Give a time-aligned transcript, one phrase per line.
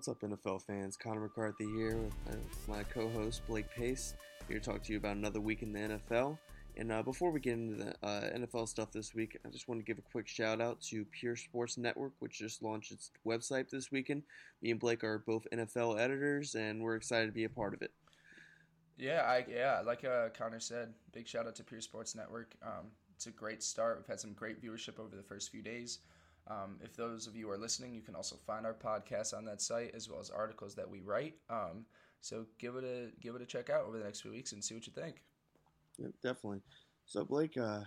[0.00, 0.96] What's up, NFL fans?
[0.96, 4.14] Connor McCarthy here with my co-host Blake Pace
[4.48, 6.38] here to talk to you about another week in the NFL.
[6.78, 9.78] And uh, before we get into the uh, NFL stuff this week, I just want
[9.78, 13.68] to give a quick shout out to Pure Sports Network, which just launched its website
[13.68, 14.22] this weekend.
[14.62, 17.82] Me and Blake are both NFL editors, and we're excited to be a part of
[17.82, 17.90] it.
[18.96, 22.54] Yeah, I yeah, like uh, Connor said, big shout out to Pure Sports Network.
[22.62, 23.98] Um, it's a great start.
[23.98, 25.98] We've had some great viewership over the first few days.
[26.50, 29.62] Um, if those of you are listening, you can also find our podcast on that
[29.62, 31.36] site as well as articles that we write.
[31.48, 31.84] Um,
[32.20, 34.62] so give it a give it a check out over the next few weeks and
[34.62, 35.22] see what you think.
[35.96, 36.62] Yeah, definitely.
[37.06, 37.82] So Blake, uh,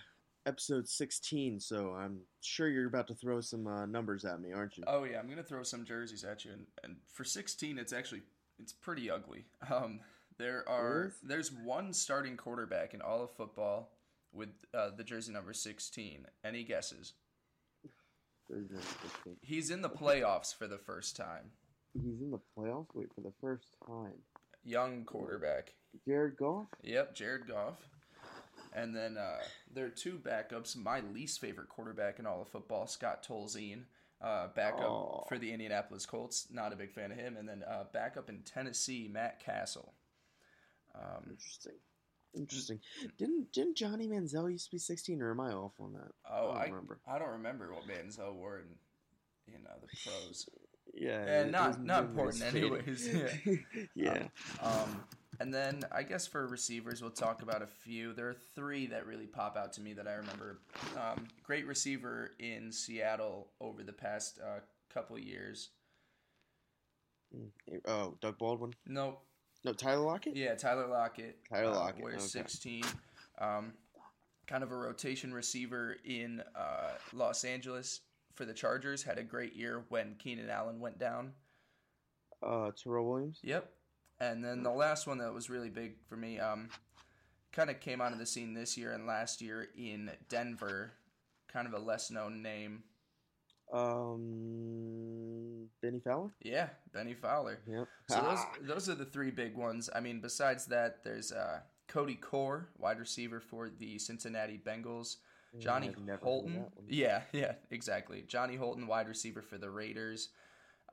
[0.45, 1.59] episode sixteen.
[1.59, 4.85] So I'm sure you're about to throw some uh, numbers at me, aren't you?
[4.87, 8.21] Oh yeah, I'm gonna throw some jerseys at you, and, and for sixteen, it's actually
[8.59, 9.43] it's pretty ugly.
[9.69, 9.99] Um,
[10.37, 13.91] there are there's one starting quarterback in all of football
[14.31, 16.25] with uh, the jersey number sixteen.
[16.45, 17.13] Any guesses?
[19.41, 21.51] He's in the playoffs for the first time.
[21.93, 22.87] He's in the playoffs.
[22.93, 24.13] Wait for the first time.
[24.63, 25.73] Young quarterback.
[26.07, 26.67] Jared Goff.
[26.83, 27.79] Yep, Jared Goff.
[28.75, 29.37] And then uh,
[29.71, 30.75] there are two backups.
[30.75, 33.83] My least favorite quarterback in all of football, Scott Tolzien,
[34.21, 35.25] uh, backup oh.
[35.29, 36.47] for the Indianapolis Colts.
[36.51, 37.37] Not a big fan of him.
[37.37, 39.93] And then uh, backup in Tennessee, Matt Cassel.
[40.95, 41.73] Um, Interesting.
[42.35, 42.79] Interesting.
[43.17, 46.11] Didn't didn't Johnny Manziel used to be sixteen, or am I off on that?
[46.29, 46.99] Oh, I don't I, remember.
[47.07, 50.49] I don't remember what Manziel wore in, you know, the pros.
[50.93, 53.07] yeah, and not not important anyways.
[53.13, 53.55] yeah.
[53.95, 54.27] yeah.
[54.61, 55.03] Um, um,
[55.39, 58.13] and then I guess for receivers, we'll talk about a few.
[58.13, 60.59] There are three that really pop out to me that I remember.
[60.95, 64.59] Um, great receiver in Seattle over the past uh,
[64.93, 65.69] couple years.
[67.35, 68.73] Mm, oh, Doug Baldwin.
[68.87, 69.23] Nope.
[69.63, 70.35] No, Tyler Lockett.
[70.35, 71.37] Yeah, Tyler Lockett.
[71.49, 72.03] Tyler uh, Lockett.
[72.03, 72.27] wears okay.
[72.27, 72.83] sixteen.
[73.39, 73.73] Um,
[74.45, 78.01] kind of a rotation receiver in uh, Los Angeles
[78.35, 79.03] for the Chargers.
[79.03, 81.31] Had a great year when Keenan Allen went down.
[82.41, 83.39] Uh, Tyrell Williams.
[83.41, 83.71] Yep.
[84.19, 86.69] And then the last one that was really big for me, um,
[87.51, 90.91] kind of came onto the scene this year and last year in Denver.
[91.51, 92.83] Kind of a less known name.
[93.71, 96.33] Um, Bennie Fowler.
[96.41, 97.59] Yeah, Bennie Fowler.
[97.67, 97.87] Yep.
[98.09, 98.47] So ah.
[98.59, 99.89] those those are the three big ones.
[99.93, 105.17] I mean, besides that, there's uh, Cody Core, wide receiver for the Cincinnati Bengals.
[105.59, 106.65] Johnny Holton.
[106.87, 108.23] Yeah, yeah, exactly.
[108.27, 110.29] Johnny Holton, wide receiver for the Raiders.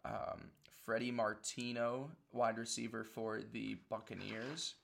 [0.04, 0.50] Um,
[0.84, 4.74] Freddie Martino, wide receiver for the Buccaneers.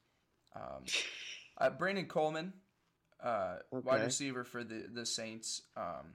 [0.54, 0.84] Um,
[1.58, 2.52] uh, Brandon Coleman,
[3.22, 3.86] uh, okay.
[3.86, 5.62] wide receiver for the the Saints.
[5.76, 6.14] Um,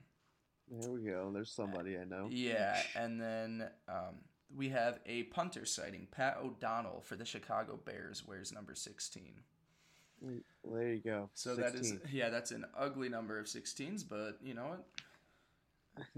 [0.80, 1.30] there we go.
[1.34, 2.28] There's somebody I know.
[2.30, 4.16] Yeah, and then um,
[4.56, 6.08] we have a punter sighting.
[6.12, 9.34] Pat O'Donnell for the Chicago Bears wears number 16.
[10.22, 10.34] Well,
[10.66, 11.30] there you go.
[11.34, 11.64] So 16.
[11.64, 14.86] that is yeah, that's an ugly number of 16s, but you know what?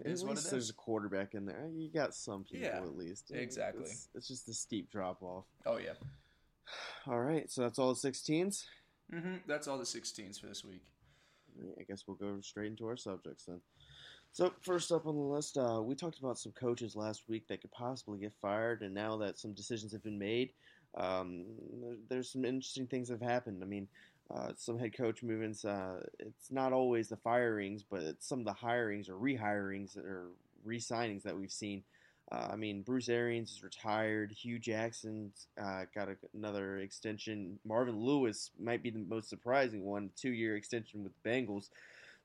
[0.06, 1.68] At least there's a quarterback in there.
[1.74, 3.31] You got some people yeah, at least.
[3.34, 3.85] Exactly.
[3.85, 5.46] It's, it's, just a steep drop off.
[5.66, 5.94] Oh yeah.
[7.08, 8.66] All right, so that's all the 16s.
[9.14, 9.35] Mm-hmm.
[9.47, 10.84] That's all the 16s for this week.
[11.80, 13.62] I guess we'll go straight into our subjects then.
[14.33, 17.61] So first up on the list, uh, we talked about some coaches last week that
[17.61, 20.49] could possibly get fired, and now that some decisions have been made,
[20.97, 21.45] um,
[22.09, 23.61] there's some interesting things that have happened.
[23.61, 23.88] I mean,
[24.33, 25.63] uh, some head coach movements.
[25.63, 30.29] Uh, it's not always the firings, but some of the hirings or rehirings or
[30.66, 31.83] re-signings that we've seen.
[32.31, 34.31] Uh, I mean, Bruce Arians is retired.
[34.31, 37.59] Hue Jackson uh, got a, another extension.
[37.66, 41.69] Marvin Lewis might be the most surprising one, two-year extension with the Bengals.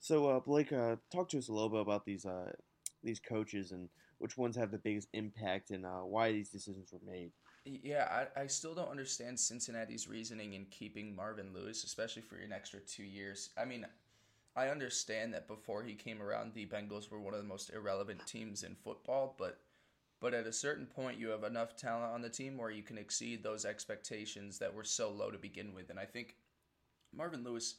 [0.01, 2.53] So, uh, Blake, uh, talk to us a little bit about these uh,
[3.03, 3.89] these coaches and
[4.19, 7.31] which ones have the biggest impact and why these decisions were made.
[7.65, 12.53] Yeah, I, I still don't understand Cincinnati's reasoning in keeping Marvin Lewis, especially for an
[12.53, 13.51] extra two years.
[13.57, 13.87] I mean,
[14.57, 18.27] I understand that before he came around, the Bengals were one of the most irrelevant
[18.27, 19.61] teams in football, but
[20.21, 22.99] but at a certain point, you have enough talent on the team where you can
[22.99, 25.91] exceed those expectations that were so low to begin with.
[25.91, 26.35] And I think
[27.15, 27.77] Marvin Lewis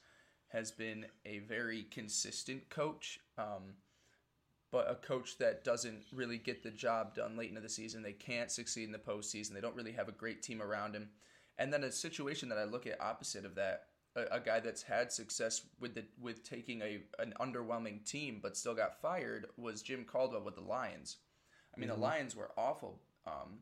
[0.49, 3.75] has been a very consistent coach, um,
[4.71, 8.03] but a coach that doesn't really get the job done late into the season.
[8.03, 9.53] They can't succeed in the postseason.
[9.53, 11.09] They don't really have a great team around him.
[11.57, 13.85] And then a situation that I look at opposite of that,
[14.15, 18.57] a, a guy that's had success with the with taking a an underwhelming team but
[18.57, 21.17] still got fired was Jim Caldwell with the Lions.
[21.75, 21.99] I mean, mm-hmm.
[21.99, 22.99] the Lions were awful.
[23.27, 23.59] Um,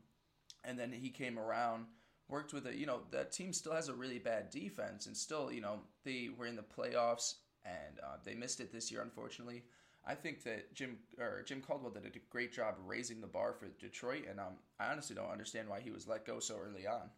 [0.64, 1.86] and then he came around
[2.28, 2.76] worked with it.
[2.76, 6.30] You know, that team still has a really bad defense, and still, you know, they
[6.36, 7.34] were in the playoffs
[7.64, 9.62] and uh, they missed it this year, unfortunately.
[10.06, 13.66] I think that Jim or Jim Caldwell did a great job raising the bar for
[13.78, 17.10] Detroit, and um, I honestly don't understand why he was let go so early on.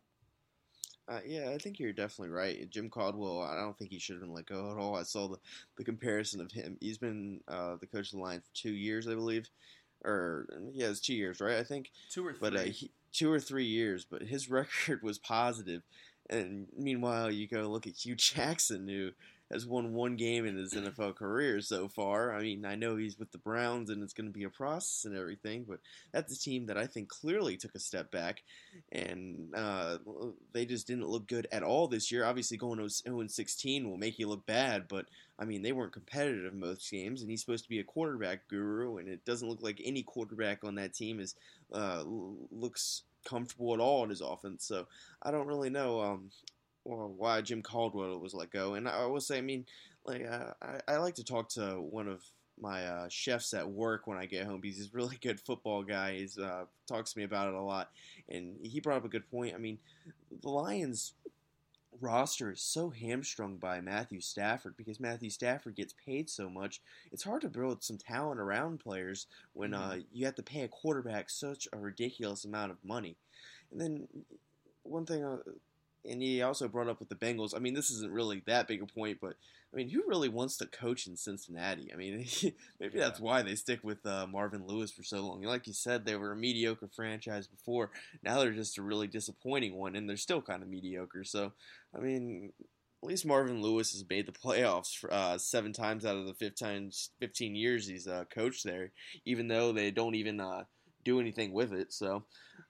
[1.08, 2.70] Uh, yeah, I think you're definitely right.
[2.70, 4.94] Jim Caldwell, I don't think he should have been let go at all.
[4.94, 5.38] I saw the,
[5.76, 6.76] the comparison of him.
[6.80, 9.48] He's been uh, the coach of the line for two years, I believe.
[10.04, 11.58] Or he has two years, right?
[11.58, 12.50] I think two or three.
[12.50, 14.06] but uh, he, two or three years.
[14.08, 15.82] But his record was positive.
[16.28, 19.10] And meanwhile, you go look at Hue Jackson, who
[19.50, 22.34] has won one game in his NFL career so far.
[22.34, 25.04] I mean, I know he's with the Browns and it's going to be a process
[25.04, 25.80] and everything, but
[26.12, 28.42] that's a team that I think clearly took a step back,
[28.92, 29.98] and uh,
[30.52, 32.24] they just didn't look good at all this year.
[32.24, 35.06] Obviously, going 0 16 will make you look bad, but
[35.38, 38.98] I mean, they weren't competitive most games, and he's supposed to be a quarterback guru,
[38.98, 41.34] and it doesn't look like any quarterback on that team is
[41.72, 44.64] uh, looks comfortable at all in his offense.
[44.64, 44.86] So
[45.22, 46.30] I don't really know um,
[46.84, 48.74] why Jim Caldwell was let go.
[48.74, 49.66] And I will say, I mean,
[50.04, 52.22] like uh, I, I like to talk to one of
[52.60, 55.82] my uh, chefs at work when I get home because he's a really good football
[55.82, 56.14] guy.
[56.14, 57.90] He uh, talks to me about it a lot,
[58.28, 59.54] and he brought up a good point.
[59.54, 59.78] I mean,
[60.42, 61.14] the Lions
[62.00, 66.80] roster is so hamstrung by Matthew Stafford because Matthew Stafford gets paid so much.
[67.12, 69.90] It's hard to build some talent around players when mm-hmm.
[69.90, 73.16] uh, you have to pay a quarterback such a ridiculous amount of money.
[73.70, 74.08] And then
[74.82, 75.38] one thing uh,
[76.08, 77.54] and he also brought up with the Bengals.
[77.54, 79.34] I mean, this isn't really that big a point, but
[79.72, 81.92] I mean, who really wants to coach in Cincinnati?
[81.92, 82.26] I mean,
[82.80, 83.04] maybe yeah.
[83.04, 85.42] that's why they stick with uh, Marvin Lewis for so long.
[85.42, 87.90] Like you said, they were a mediocre franchise before.
[88.22, 91.22] Now they're just a really disappointing one, and they're still kind of mediocre.
[91.24, 91.52] So,
[91.94, 92.52] I mean,
[93.02, 96.34] at least Marvin Lewis has made the playoffs for, uh, seven times out of the
[96.34, 98.90] 15, 15 years he's uh, coached there,
[99.24, 100.64] even though they don't even uh,
[101.04, 101.92] do anything with it.
[101.92, 102.24] So,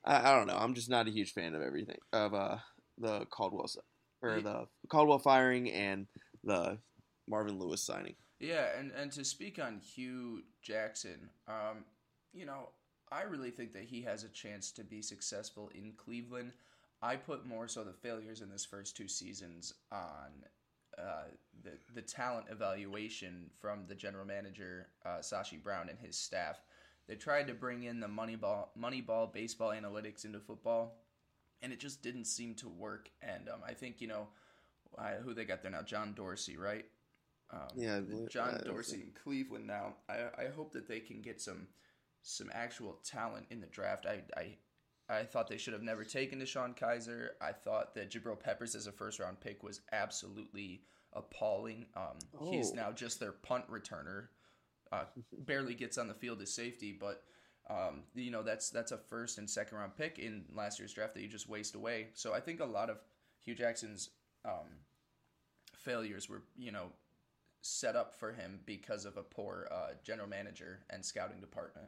[0.05, 0.57] I, I, don't know.
[0.57, 2.59] I'm just not a huge fan of everything of uh,
[3.01, 3.69] the Caldwell
[4.23, 6.07] or the Caldwell firing and
[6.45, 6.79] the
[7.29, 8.15] Marvin Lewis signing.
[8.39, 11.85] Yeah, and and to speak on Hue Jackson, um,
[12.33, 12.71] you know,
[13.11, 16.53] I really think that he has a chance to be successful in Cleveland.
[17.03, 20.31] I put more so the failures in this first two seasons on
[20.99, 21.29] uh,
[21.63, 26.61] the the talent evaluation from the general manager uh, Sashi Brown and his staff.
[27.09, 30.95] They tried to bring in the Moneyball Moneyball baseball analytics into football
[31.63, 33.11] and it just didn't seem to work.
[33.23, 34.29] And um, I think you know
[34.99, 36.85] I, who they got there now, John Dorsey, right?
[37.53, 39.95] Um, yeah, John Dorsey in Cleveland now.
[40.09, 41.67] I, I hope that they can get some
[42.23, 44.07] some actual talent in the draft.
[44.07, 44.57] I I
[45.09, 47.31] I thought they should have never taken DeShone Kizer.
[47.41, 51.87] I thought that Jabril Peppers as a first round pick was absolutely appalling.
[51.97, 52.51] Um, oh.
[52.53, 54.29] He's now just their punt returner.
[54.93, 55.05] Uh,
[55.47, 57.23] barely gets on the field as safety, but
[57.71, 61.15] um, you know that's that's a first and second round pick in last year's draft
[61.15, 62.09] that you just waste away.
[62.15, 62.99] So I think a lot of
[63.45, 64.11] Hue Jackson's
[64.45, 64.67] um,
[65.77, 66.87] failures were you know
[67.63, 71.87] set up for him because of a poor uh, general manager and scouting department.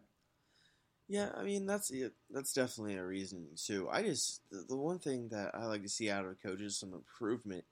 [1.08, 1.90] Yeah, I mean that's
[2.30, 3.88] that's definitely a reason too.
[3.90, 6.94] I just the, the one thing that I like to see out of coaches some
[6.94, 7.64] improvement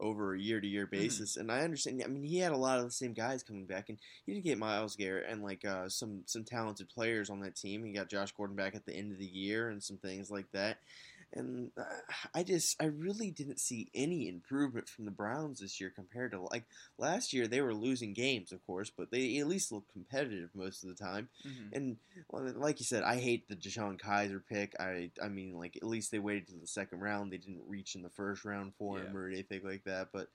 [0.00, 1.36] over a year to year basis.
[1.36, 1.40] Mm.
[1.40, 2.02] And I understand.
[2.04, 4.44] I mean, he had a lot of the same guys coming back, and he did
[4.44, 7.84] get Myles Garrett and like uh, some some talented players on that team.
[7.84, 10.50] He got Josh Gordon back at the end of the year and some things like
[10.52, 10.78] that
[11.32, 11.84] and uh,
[12.34, 16.40] I just I really didn't see any improvement from the Browns this year compared to
[16.40, 16.64] like
[16.96, 17.46] last year.
[17.46, 20.94] They were losing games, of course, but they at least looked competitive most of the
[20.94, 21.28] time.
[21.46, 21.74] Mm-hmm.
[21.74, 21.96] And
[22.30, 24.74] well, like you said, I hate the DeShone Kizer pick.
[24.80, 27.30] I I mean, like at least they waited to the second round.
[27.30, 29.04] They didn't reach in the first round for yeah.
[29.04, 30.08] him or anything like that.
[30.12, 30.28] But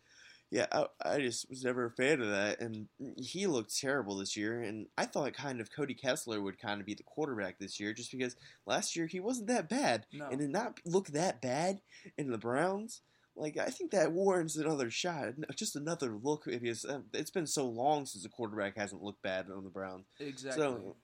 [0.52, 4.38] yeah, I, I, just was never a fan of that, and he looked terrible this
[4.38, 4.62] year.
[4.62, 7.92] And I thought kind of Cody Kessler would kind of be the quarterback this year,
[7.92, 8.36] just because
[8.68, 10.28] last year he wasn't that bad, no.
[10.30, 11.82] and did not look that bad
[12.18, 13.02] in the Browns.
[13.36, 16.46] Like I think that warrants another shot, just another look.
[16.46, 20.06] Because uh, it's been so long since a quarterback hasn't looked bad on the Browns.
[20.20, 20.64] Exactly.
[20.64, 20.96] So,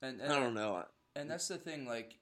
[0.00, 0.82] and, and I don't know.
[1.14, 1.86] And that's the thing.
[1.86, 2.14] Like,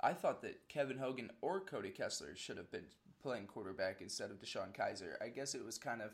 [0.00, 2.86] I thought that Kevin Hogan or Cody Kessler should have been
[3.26, 5.14] playing quarterback instead of DeShone Kizer.
[5.20, 6.12] I guess it was kind of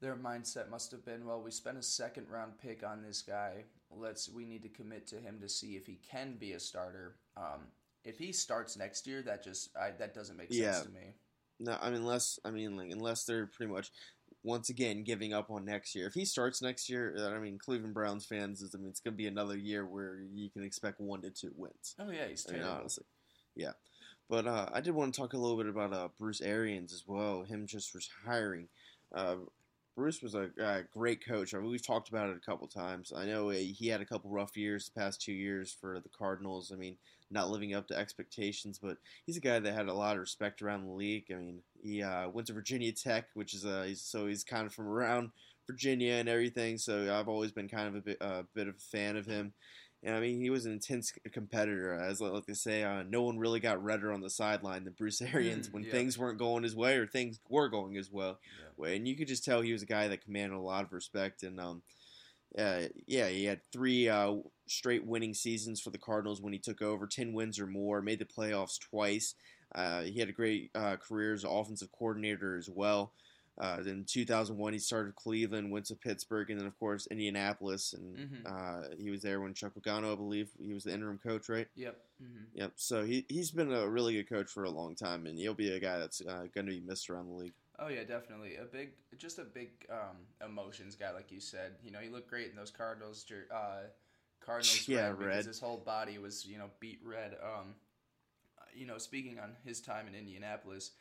[0.00, 3.62] their mindset must have been, well, we spent a second round pick on this guy.
[3.92, 7.14] Let's we need to commit to him to see if he can be a starter.
[7.36, 7.68] Um,
[8.04, 10.72] if he starts next year, that just I, that doesn't make yeah.
[10.72, 11.14] sense to me.
[11.60, 13.92] No, I mean unless I mean like unless they're pretty much
[14.42, 16.08] once again giving up on next year.
[16.08, 19.18] If he starts next year, I mean Cleveland Browns fans, I mean it's going to
[19.18, 21.94] be another year where you can expect one to two wins.
[22.00, 22.66] Oh yeah, he's terrible.
[22.66, 23.04] I mean, honestly,
[23.54, 23.72] yeah.
[24.28, 27.04] But uh, I did want to talk a little bit about uh, Bruce Arians as
[27.06, 27.42] well.
[27.42, 28.68] Him just retiring.
[29.14, 29.36] Uh,
[29.96, 31.54] Bruce was a, a, great coach.
[31.54, 33.12] I mean, we've talked about it a couple times.
[33.14, 36.72] I know he had a couple rough years the past two years for the Cardinals.
[36.72, 36.96] I mean,
[37.30, 40.62] not living up to expectations, but he's a guy that had a lot of respect
[40.62, 41.26] around the league.
[41.30, 44.66] I mean, he uh, went to Virginia Tech, which is a he's, so he's kind
[44.66, 45.30] of from around
[45.66, 46.76] Virginia and everything.
[46.76, 49.52] So I've always been kind of a bit, uh, bit of a fan of him.
[50.06, 51.94] I mean, he was an intense competitor.
[51.94, 54.92] As I like they say, uh, no one really got redder on the sideline than
[54.92, 55.90] Bruce Arians mm, when yeah.
[55.90, 58.38] things weren't going his way or things were going his well.
[58.58, 58.66] Yeah.
[58.76, 60.92] Way, and you could just tell he was a guy that commanded a lot of
[60.92, 61.42] respect.
[61.42, 61.82] And um,
[62.58, 64.34] uh, yeah, he had three uh,
[64.66, 68.18] straight winning seasons for the Cardinals when he took over, 10 wins or more, made
[68.18, 69.34] the playoffs twice.
[69.74, 73.12] Uh, he had a great uh, career as offensive coordinator as well.
[73.58, 78.16] Uh, in 2001, he started Cleveland, went to Pittsburgh, and then of course Indianapolis, and
[78.16, 78.46] Mhm.
[78.46, 81.68] uh, he was there when Chuck Pagano, I believe, he was the interim coach, right?
[81.76, 81.96] Yep.
[82.18, 82.72] hmm Yep.
[82.76, 85.70] So he he's been a really good coach for a long time, and he'll be
[85.72, 87.54] a guy that's uh, going to be missed around the league.
[87.78, 91.72] Oh yeah, definitely a big, just a big um, emotions guy, like you said.
[91.82, 93.88] You know, he looked great in those Cardinals, uh,
[94.40, 95.46] Cardinals Yeah, red, red.
[95.46, 97.36] his whole body was you know beat red.
[97.42, 97.74] Um,
[98.74, 100.92] you know, speaking on his time in Indianapolis,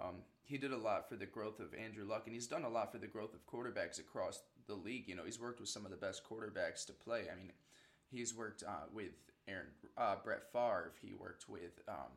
[0.00, 0.16] um,
[0.48, 2.90] he did a lot for the growth of Andrew Luck, and he's done a lot
[2.90, 5.06] for the growth of quarterbacks across the league.
[5.06, 7.26] You know, he's worked with some of the best quarterbacks to play.
[7.30, 7.52] I mean,
[8.10, 9.12] he's worked uh, with
[9.46, 9.66] Aaron,
[9.98, 10.92] uh, Brett Favre.
[11.02, 12.12] He worked with um,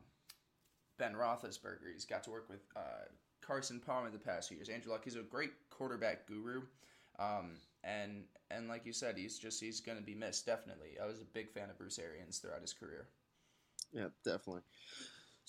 [0.98, 1.92] Ben Roethlisberger.
[1.92, 3.04] He's got to work with uh,
[3.42, 4.70] Carson Palmer the past few years.
[4.70, 5.02] Andrew Luck.
[5.04, 6.62] He's a great quarterback guru.
[7.18, 10.96] Um, and and like you said, he's just he's going to be missed definitely.
[11.02, 13.08] I was a big fan of Bruce Arians throughout his career.
[13.92, 14.62] Yeah, definitely.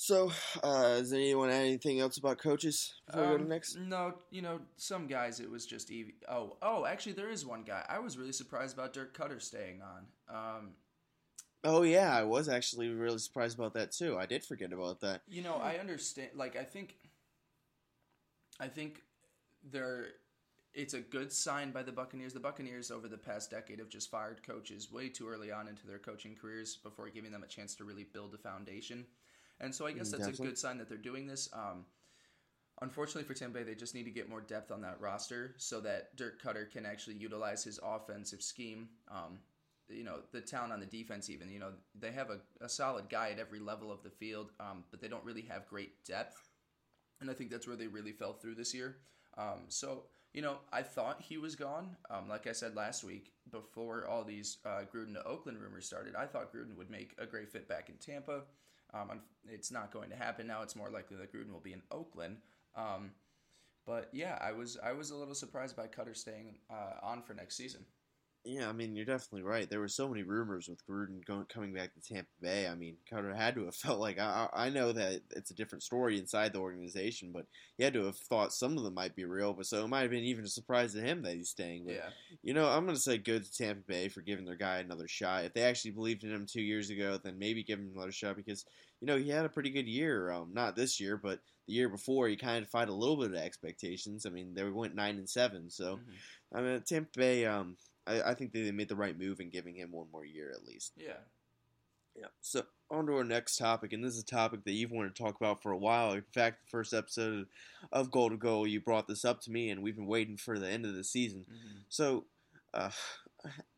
[0.04, 3.78] So, uh, does anyone add anything else about coaches before we go to Um, next?
[3.78, 6.16] No, you know, some guys it was just easy.
[6.28, 9.82] Oh, oh, actually, there is one guy I was really surprised about Dirk Koetter staying
[9.82, 10.08] on.
[10.28, 10.76] Um,
[11.64, 14.18] Oh yeah, I was actually really surprised about that too.
[14.18, 15.22] I did forget about that.
[15.26, 16.32] you know, I understand.
[16.36, 16.98] Like, I think,
[18.60, 19.04] I think
[19.72, 20.08] there,
[20.74, 22.34] it's a good sign by the Buccaneers.
[22.34, 25.88] The Buccaneers over the past decade have just fired coaches way too early on into
[25.88, 29.06] their coaching careers before giving them a chance to really build a foundation.
[29.64, 31.50] And so I guess that's a good sign that they're doing this.
[31.54, 31.86] Um,
[32.82, 35.80] unfortunately for Tampa Bay, they just need to get more depth on that roster so
[35.82, 38.90] that Dirk Koetter can actually utilize his offensive scheme.
[39.10, 39.40] Um,
[39.90, 43.10] you know, the talent on the defense, even, you know, they have a, a solid
[43.10, 46.50] guy at every level of the field, um, but they don't really have great depth.
[47.22, 48.98] And I think that's where they really fell through this year.
[49.38, 50.04] Um, so,
[50.34, 51.96] you know, I thought he was gone.
[52.10, 56.16] Um, like I said last week, before all these uh, Gruden to Oakland rumors started,
[56.16, 58.42] I thought Gruden would make a great fit back in Tampa.
[58.94, 60.62] Um, it's not going to happen now.
[60.62, 62.38] It's more likely that Gruden will be in Oakland.
[62.76, 63.12] Um,
[63.86, 67.34] but yeah, I was I was a little surprised by Koetter staying uh, on for
[67.34, 67.86] next season.
[68.46, 69.70] Yeah, I mean you're definitely right.
[69.70, 72.68] There were so many rumors with Gruden going coming back to Tampa Bay.
[72.68, 75.82] I mean, Carter had to have felt like I, I know that it's a different
[75.84, 77.46] story inside the organization, but
[77.78, 79.54] he had to have thought some of them might be real.
[79.54, 81.86] But so it might have been even a surprise to him that he's staying.
[81.86, 82.10] But Yeah,
[82.42, 85.08] You know, I'm going to say good to Tampa Bay for giving their guy another
[85.08, 85.46] shot.
[85.46, 88.36] If they actually believed in him two years ago, then maybe give him another shot
[88.36, 88.66] because,
[89.00, 90.32] you know, he had a pretty good year.
[90.32, 93.32] Um, not this year, but the year before, he kind of defied a little bit
[93.32, 94.26] of expectations.
[94.26, 95.70] I mean, they went 9 and 7.
[95.70, 96.18] So, Mhm.
[96.54, 99.76] I mean, Tampa Bay, um, I, I think they made the right move in giving
[99.76, 100.94] him one more year at least.
[100.98, 101.14] yeah.
[102.16, 102.28] Yeah.
[102.42, 105.24] So on to our next topic, and this is a topic that you've wanted to
[105.24, 106.12] talk about for a while.
[106.14, 107.48] In fact, the first episode
[107.92, 110.60] of Goal to Goal, you brought this up to me, and we've been waiting for
[110.60, 111.44] the end of the season.
[111.52, 111.80] Mhm.
[111.90, 112.26] So,
[112.76, 112.92] uh,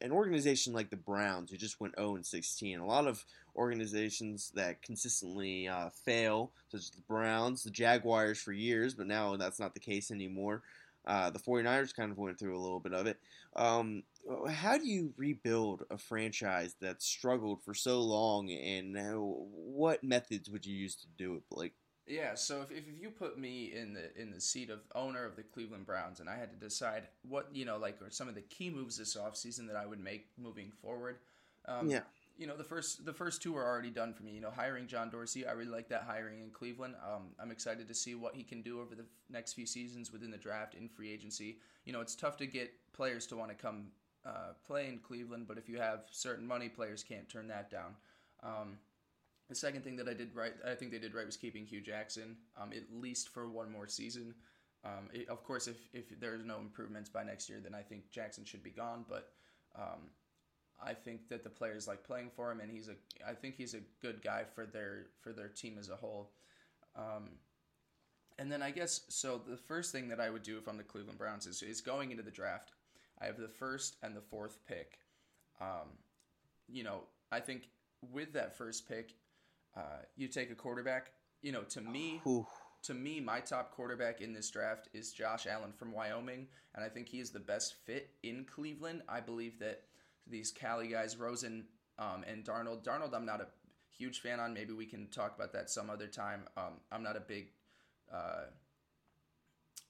[0.02, 4.52] an organization like the Browns, who just went 0 and 16, a lot of organizations
[4.56, 9.60] that consistently uh, fail, such as the Browns, the Jaguars for years, but now that's
[9.62, 10.62] not the case anymore.
[11.06, 13.18] Uh, the 49ers kind of went through a little bit of it.
[13.56, 14.04] Um,
[14.50, 18.96] how do you rebuild a franchise that struggled for so long, and
[19.32, 21.74] what methods would you use to do it, Blake?
[22.08, 25.36] Yeah, so if, if you put me in the in the seat of owner of
[25.36, 28.36] the Cleveland Browns and I had to decide what, you know, like or some of
[28.36, 31.18] the key moves this offseason that I would make moving forward.
[31.68, 32.02] Um, Yeah.
[32.38, 34.34] You know, the first the first two are already done for me.
[34.34, 36.96] You know, hiring John Dorsey, I really like that hiring in Cleveland.
[37.04, 40.30] Um, I'm excited to see what he can do over the next few seasons within
[40.30, 41.58] the draft in free agency.
[41.86, 43.88] You know, it's tough to get players to want to come
[44.26, 47.96] uh, play in Cleveland, but if you have certain money, players can't turn that down.
[48.44, 48.78] Um,
[49.50, 51.82] the second thing that I did right, I think they did right, was keeping Hue
[51.82, 54.34] Jackson um, at least for one more season.
[54.84, 58.10] Um, it- of course, if if there's no improvements by next year, then I think
[58.12, 59.06] Jackson should be gone.
[59.08, 59.30] But
[59.76, 60.10] um,
[60.84, 62.96] I think that the players like playing for him, and he's a
[63.28, 66.32] I think he's a good guy for their for their team as a whole.
[66.96, 67.30] Um,
[68.38, 69.42] and then I guess so.
[69.48, 72.12] The first thing that I would do if I'm the Cleveland Browns is is going
[72.12, 72.72] into the draft.
[73.22, 75.00] I have the first and the fourth pick.
[75.62, 75.98] Um,
[76.68, 77.70] you know, I think
[78.12, 79.16] with that first pick,
[79.76, 81.12] uh, you take a quarterback.
[81.42, 82.46] You know, to me, Whew.
[82.84, 86.90] to me, my top quarterback in this draft is Josh Allen from Wyoming, and I
[86.90, 89.04] think he is the best fit in Cleveland.
[89.08, 89.84] I believe that
[90.28, 91.66] these Cali guys, Rosen
[92.00, 93.48] um, and Darnold, Darnold, I'm not a
[93.98, 94.54] huge fan on.
[94.54, 96.46] Maybe we can talk about that some other time.
[96.58, 97.50] Um, I'm not a big
[98.14, 98.46] uh,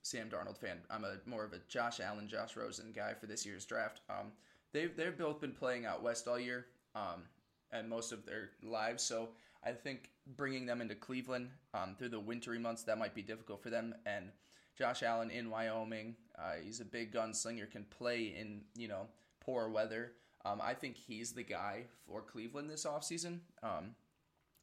[0.05, 0.77] Sam Darnold fan.
[0.91, 4.01] I'm a more of a Josh Allen, Josh Rosen guy for this year's draft.
[4.07, 4.31] Um,
[4.71, 7.23] they've they've both been playing out west all year, um,
[7.71, 9.01] and most of their lives.
[9.01, 9.29] So
[9.63, 13.63] I think bringing them into Cleveland um, through the wintry months that might be difficult
[13.63, 13.95] for them.
[14.05, 14.29] And
[14.77, 19.07] Josh Allen in Wyoming, uh, he's a big gunslinger, can play in you know
[19.39, 20.11] poor weather.
[20.45, 23.39] Um, I think he's the guy for Cleveland this offseason.
[23.63, 23.95] Um,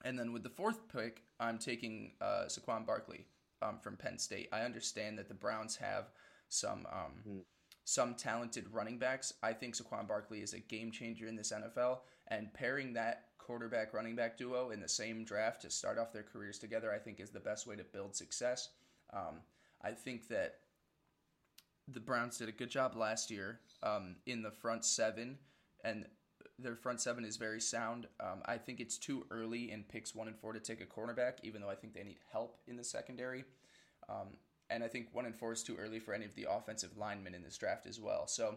[0.05, 3.27] and then with the fourth pick, I'm taking uh, Saquon Barkley
[3.63, 4.49] um, from Penn State.
[4.53, 6.11] I understand that the Browns have
[6.49, 7.39] some um, Hmm.
[7.85, 9.33] some talented running backs.
[9.43, 13.93] I think Saquon Barkley is a game changer in this NFL, and pairing that quarterback
[13.93, 17.19] running back duo in the same draft to start off their careers together, I think
[17.21, 18.69] is the best way to build success.
[19.13, 19.41] Um,
[19.83, 20.61] I think that
[21.89, 25.39] the Browns did a good job last year um, in the front seven,
[25.83, 26.07] and
[26.59, 28.07] their front seven is very sound.
[28.21, 31.35] Um, I think it's too early in picks one and four to take a cornerback,
[31.43, 33.45] even though I think they need help in the secondary.
[34.09, 34.37] Um,
[34.71, 37.35] and I think one and four is too early for any of the offensive linemen
[37.35, 38.27] in this draft as well.
[38.27, 38.57] So,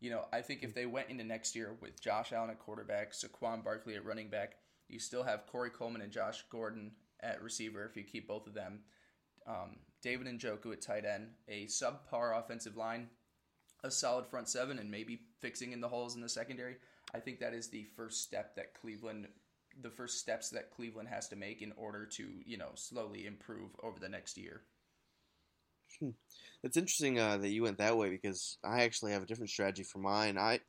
[0.00, 3.12] you know, I think if they went into next year with Josh Allen at quarterback,
[3.12, 4.56] Saquon Barkley at running back,
[4.88, 8.54] you still have Corey Coleman and Josh Gordon at receiver if you keep both of
[8.54, 8.80] them.
[9.46, 13.08] Um, David Njoku at tight end, a subpar offensive line,
[13.82, 16.76] a solid front seven, and maybe fixing in the holes in the secondary.
[17.16, 19.28] I think that is the first step that Cleveland,
[19.80, 23.70] the first steps that Cleveland has to make in order to, you know, slowly improve
[23.82, 24.62] over the next year.
[26.62, 29.82] It's interesting uh, that you went that way because I actually have a different strategy
[29.82, 30.36] for mine.
[30.36, 30.60] I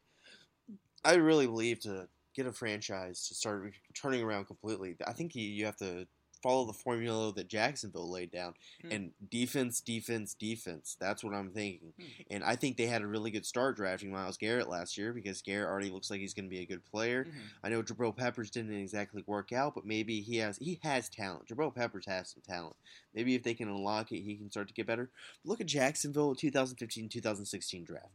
[1.03, 4.95] I really believe to get a franchise to start turning around completely.
[5.05, 6.07] I think you, you have to
[6.47, 8.91] follow the formula that Jacksonville laid down Hmm.
[8.91, 10.95] and defense, defense, defense.
[10.99, 11.93] That's what I'm thinking.
[11.99, 12.05] Hmm.
[12.31, 15.41] And I think they had a really good start drafting Myles Garrett last year because
[15.41, 17.25] Garrett already looks like he's going to be a good player.
[17.25, 17.31] Mhm.
[17.63, 21.47] I know Jabril Peppers didn't exactly work out, but maybe he has he has talent.
[21.47, 22.75] Jabril Peppers has some talent.
[23.13, 25.09] Maybe if they can unlock it, he can start to get better.
[25.43, 28.11] Look at Jacksonville 2015-2016 draft.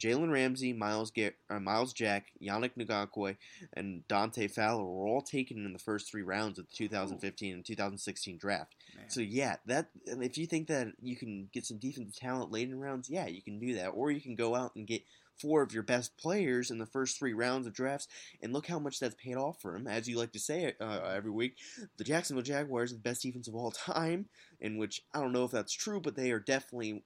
[0.00, 3.36] Jalen Ramsey, Miles Ga- uh, Myles Jack, Yannick Ngakoue,
[3.74, 7.64] and Dante Fowler were all taken in the first three rounds of the 2015 and
[7.64, 8.74] 2016 draft.
[8.96, 9.10] Man.
[9.10, 12.80] So yeah, that if you think that you can get some defensive talent late in
[12.80, 13.88] rounds, yeah, you can do that.
[13.88, 15.02] Or you can go out and get
[15.40, 18.08] four of your best players in the first three rounds of drafts,
[18.42, 19.86] and look how much that's paid off for him.
[19.86, 21.56] As you like to say uh, every week,
[21.96, 24.26] the Jacksonville Jaguars are the best defense of all time.
[24.60, 27.02] In which I don't know if that's true, but they are definitely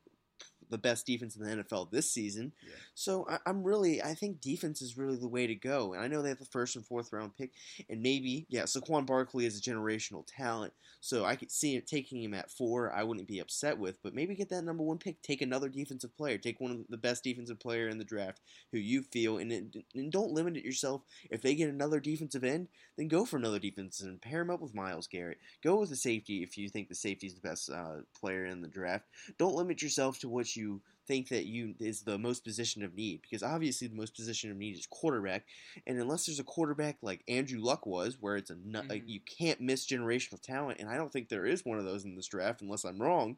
[0.70, 2.52] the best defense in the NFL this season.
[2.62, 2.74] Yeah.
[2.94, 5.94] So I, I'm really, I think defense is really the way to go.
[5.94, 7.52] And I know they have the first and fourth round pick,
[7.88, 10.72] and maybe, yeah, Saquon Barkley is a generational talent.
[11.00, 12.90] So I could see it taking him at four.
[12.92, 15.20] I wouldn't be upset with, but maybe get that number one pick.
[15.20, 16.38] Take another defensive player.
[16.38, 18.40] Take one of the best defensive player in the draft
[18.72, 21.02] who you feel, and, it, and don't limit it yourself.
[21.30, 24.60] If they get another defensive end, then go for another defensive and pair him up
[24.60, 25.38] with Myles Garrett.
[25.62, 28.62] Go with the safety if you think the safety is the best uh, player in
[28.62, 29.04] the draft.
[29.38, 33.20] Don't limit yourself to what you think that you is the most position of need
[33.20, 35.44] because obviously the most position of need is quarterback
[35.86, 39.08] and unless there's a quarterback like Andrew Luck was where it's a nu- like mm-hmm.
[39.08, 42.16] you can't miss generational talent and I don't think there is one of those in
[42.16, 43.36] this draft unless I'm wrong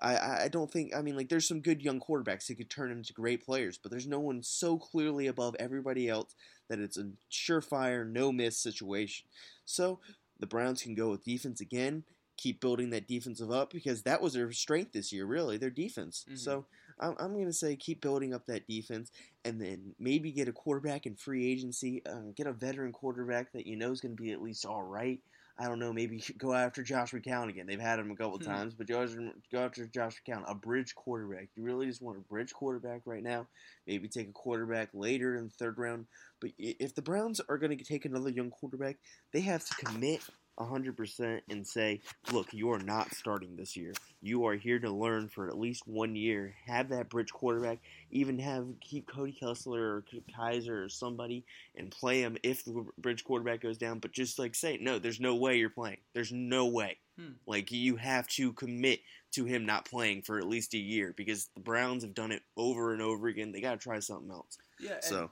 [0.00, 2.70] I- I I don't think I mean like there's some good young quarterbacks that could
[2.70, 6.34] turn into great players but there's no one so clearly above everybody else
[6.72, 9.26] that it's a surefire no miss situation.
[9.66, 10.00] So
[10.38, 12.04] the Browns can go with defense again
[12.42, 16.24] keep building that defensive up because that was their strength this year really their defense
[16.28, 16.38] Mhm.
[16.38, 16.66] so
[17.00, 19.10] I'm, I'm going to say keep building up that defense
[19.44, 22.02] and then maybe get a quarterback in free agency.
[22.06, 24.82] Uh, get a veteran quarterback that you know is going to be at least all
[24.82, 25.18] right.
[25.58, 25.92] I don't know.
[25.92, 27.66] Maybe go after Josh McCown again.
[27.66, 28.44] They've had him a couple Hmm.
[28.44, 31.48] times, but go after Josh McCown, a bridge quarterback.
[31.56, 33.48] You really just want a bridge quarterback right now.
[33.86, 36.06] Maybe take a quarterback later in the third round.
[36.40, 38.98] But if the Browns are going to take another young quarterback,
[39.32, 40.20] they have to commit
[40.58, 42.00] 100% and say,
[42.32, 43.92] look, you are not starting this year.
[44.20, 46.54] You are here to learn for at least one year.
[46.66, 47.78] Have that bridge quarterback.
[48.10, 50.04] Even have keep Cody Kessler or
[50.38, 51.44] Kizer or somebody
[51.76, 53.98] and play him if the bridge quarterback goes down.
[53.98, 55.98] But just like say, no, there's no way you're playing.
[56.14, 56.98] There's no way.
[57.18, 57.32] Hmm.
[57.46, 59.00] Like you have to commit
[59.32, 62.42] to him not playing for at least a year because the Browns have done it
[62.56, 63.52] over and over again.
[63.52, 64.58] They got to try something else.
[64.78, 65.30] Yeah, and So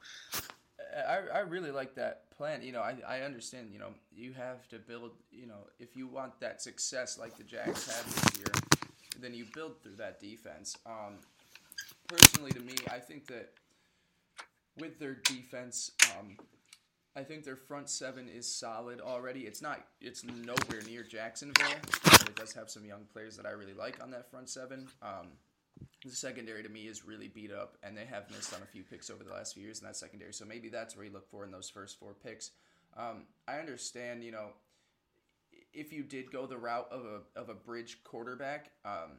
[0.96, 2.62] I, I really like that plan.
[2.62, 6.06] You know, I, I understand, you know, you have to build, you know, if you
[6.06, 8.52] want that success like the Jags had this year,
[9.20, 10.76] then you build through that defense.
[10.86, 11.18] Um,
[12.08, 13.52] personally, to me, I think that
[14.78, 16.36] with their defense, um,
[17.16, 19.40] I think their front seven is solid already.
[19.40, 21.66] It's not, it's nowhere near Jacksonville,
[22.04, 24.88] but it does have some young players that I really like on that front seven.
[25.02, 25.28] Um,
[26.08, 28.82] the secondary to me is really beat up, and they have missed on a few
[28.82, 30.32] picks over the last few years in that secondary.
[30.32, 32.50] So maybe that's where you look for in those first four picks.
[32.96, 34.48] Um, I understand, you know,
[35.72, 39.18] if you did go the route of a of a bridge quarterback, um,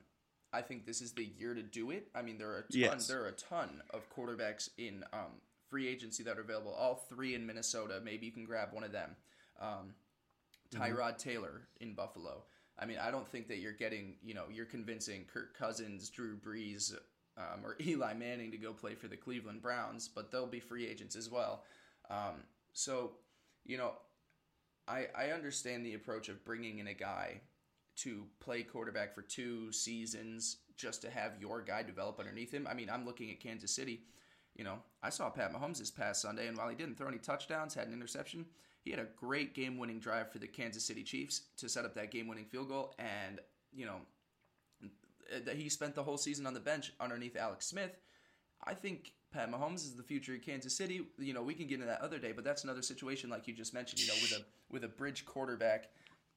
[0.52, 2.08] I think this is the year to do it.
[2.16, 3.08] I mean, there are a ton, Yes.
[3.08, 5.40] there are a ton of quarterbacks in um,
[5.70, 6.74] free agency that are available.
[6.74, 8.02] All three in Minnesota.
[8.04, 9.16] Maybe you can grab one of them.
[9.62, 9.94] Um,
[10.72, 12.44] Tyrod Taylor in Buffalo.
[12.80, 16.38] I mean, I don't think that you're getting, you know, you're convincing Kirk Cousins, Drew
[16.38, 16.94] Brees,
[17.38, 20.88] um, or Eli Manning to go play for the Cleveland Browns, but they'll be free
[20.88, 21.64] agents as well.
[22.10, 23.12] Um, so,
[23.66, 23.94] you know,
[24.88, 27.42] I I understand the approach of bringing in a guy
[27.98, 32.68] to play quarterback for two seasons just to have your guy develop underneath him.
[32.70, 34.02] I mean, I'm looking at Kansas City.
[34.56, 37.20] You know, I saw Pat Mahomes this past Sunday, and while he didn't throw any
[37.20, 38.46] touchdowns, had an interception,
[38.84, 41.94] he had a great game winning drive for the Kansas City Chiefs to set up
[41.96, 42.96] that game winning field goal.
[42.98, 43.40] And,
[43.72, 43.98] you know,
[45.46, 47.98] that he spent the whole season on the bench underneath Alex Smith.
[48.64, 51.08] I think Pat Mahomes is the future of Kansas City.
[51.18, 53.54] You know, we can get into that other day, but that's another situation like you
[53.54, 54.02] just mentioned.
[54.02, 55.90] You know, with a with a bridge quarterback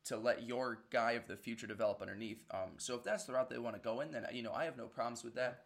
[0.05, 2.45] to let your guy of the future develop underneath.
[2.51, 4.65] Um, so if that's the route they want to go in, then you know I
[4.65, 5.65] have no problems with that.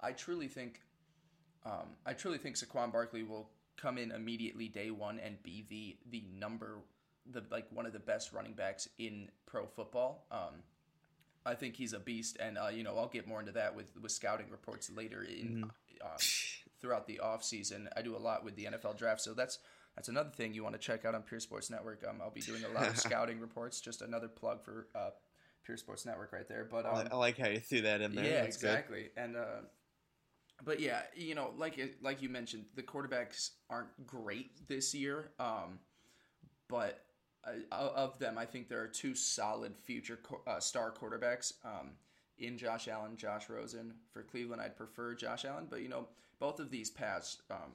[0.00, 0.80] I truly think,
[1.66, 5.96] um, I truly think Saquon Barkley will come in immediately day one and be the
[6.10, 6.78] the number
[7.30, 10.26] the like one of the best running backs in pro football.
[10.30, 10.62] Um,
[11.46, 13.92] I think he's a beast, and uh, you know I'll get more into that with
[14.00, 15.70] with scouting reports later in
[16.04, 16.16] uh,
[16.80, 17.88] throughout the off season.
[17.96, 19.58] I do a lot with the NFL draft, so that's
[19.96, 22.04] that's another thing you want to check out on Pure Sports Network.
[22.08, 23.80] Um, I'll be doing a lot of scouting reports.
[23.80, 25.10] Just another plug for uh,
[25.64, 26.66] Pure Sports Network right there.
[26.70, 28.24] But um, I like how you threw that in there.
[28.24, 28.70] yeah, That's good.
[28.70, 29.08] exactly.
[29.16, 29.62] And uh,
[30.64, 35.30] but yeah, you know, like like you mentioned, the quarterbacks aren't great this year.
[35.38, 35.78] Um,
[36.68, 37.04] but
[37.44, 41.52] uh, of them, I think there are two solid future uh, star quarterbacks.
[41.64, 41.92] Um,
[42.40, 43.94] in Josh Allen, Josh Rosen.
[44.12, 47.72] For Cleveland, I'd prefer Josh Allen, but you know, both of these paths um,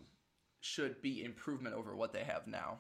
[0.60, 2.80] should be improvement over what they have now.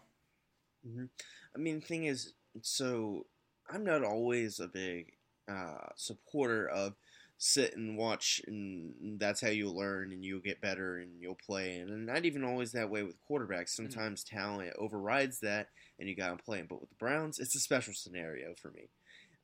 [1.55, 3.25] I mean, the thing is, so
[3.69, 5.13] I'm not always a big
[5.49, 6.95] uh, supporter of
[7.37, 11.77] sit and watch, and that's how you learn and you'll get better and you'll play.
[11.77, 13.73] And not even always that way with quarterbacks.
[13.73, 13.87] Mm-hmm.
[13.87, 15.67] Sometimes talent overrides that,
[15.99, 16.63] and you got to play.
[16.67, 18.89] But with the Browns, it's a special scenario for me.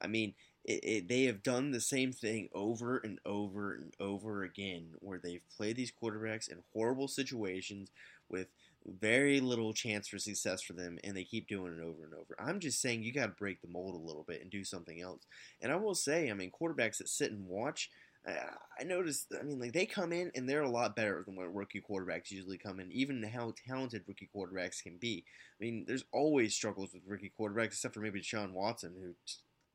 [0.01, 4.43] I mean, it, it, they have done the same thing over and over and over
[4.43, 7.91] again, where they've played these quarterbacks in horrible situations
[8.30, 8.47] with
[8.86, 12.36] very little chance for success for them, and they keep doing it over and over.
[12.39, 15.02] I'm just saying you got to break the mold a little bit and do something
[15.02, 15.24] else.
[15.62, 17.89] And I will say, I mean, quarterbacks that sit and watch.
[18.28, 18.34] Uh,
[18.80, 19.34] I noticed.
[19.39, 22.30] I mean, like they come in and they're a lot better than what rookie quarterbacks
[22.30, 22.91] usually come in.
[22.91, 25.26] Even how talented rookie quarterbacks can be.
[25.60, 29.15] I mean, there's always struggles with rookie quarterbacks, except for maybe Deshaun Watson, who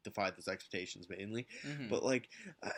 [0.05, 1.47] defied those expectations mainly.
[1.65, 1.91] Mhm.
[1.91, 2.29] But like,
[2.63, 2.71] uh,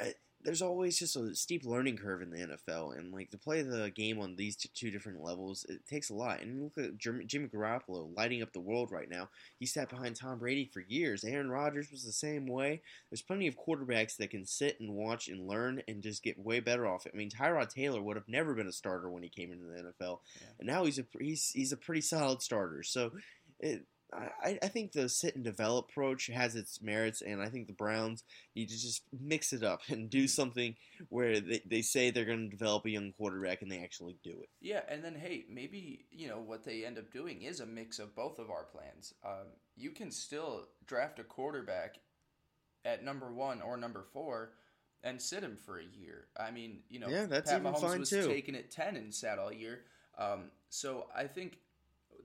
[0.44, 3.90] there's always just a steep learning curve in the NFL, and like to play the
[3.90, 6.40] game on these two, different levels, it takes a lot.
[6.40, 9.28] And look at Jim, Jimmy Garoppolo lighting up the world right now.
[9.58, 11.24] He sat behind Tom Brady for years.
[11.24, 12.82] Aaron Rodgers was the same way.
[13.10, 16.60] There's plenty of quarterbacks that can sit and watch and learn and just get way
[16.60, 17.12] better off it.
[17.14, 19.82] I mean, Tyrod Taylor would have never been a starter when he came into the
[19.92, 20.46] NFL, Yeah.
[20.60, 22.82] and now he's a he's he's a pretty solid starter.
[22.82, 23.10] So.
[23.60, 27.66] It, I, I think the sit and develop approach has its merits, and I think
[27.66, 28.24] the Browns
[28.56, 30.74] need to just mix it up and do something
[31.10, 34.30] where they, they say they're going to develop a young quarterback and they actually do
[34.30, 34.48] it.
[34.60, 37.98] Yeah, and then hey, maybe you know what they end up doing is a mix
[37.98, 39.12] of both of our plans.
[39.24, 41.96] Um, you can still draft a quarterback
[42.84, 44.52] at number one or number four
[45.02, 46.28] and sit him for a year.
[46.38, 48.26] I mean, you know, Yeah, that's Pat even Mahomes fine, was too.
[48.26, 49.82] taken at ten and sat all year.
[50.18, 51.58] Um, so I think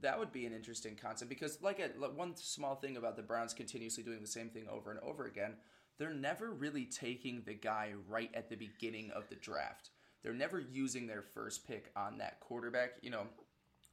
[0.04, 3.54] that would be an interesting concept because, like, a, one small thing about the Browns
[3.54, 5.56] continuously doing the same thing over and over again,
[5.98, 9.90] they're never really taking the guy right at the beginning of the draft.
[10.22, 12.92] They're never using their first pick on that quarterback.
[13.02, 13.24] You know,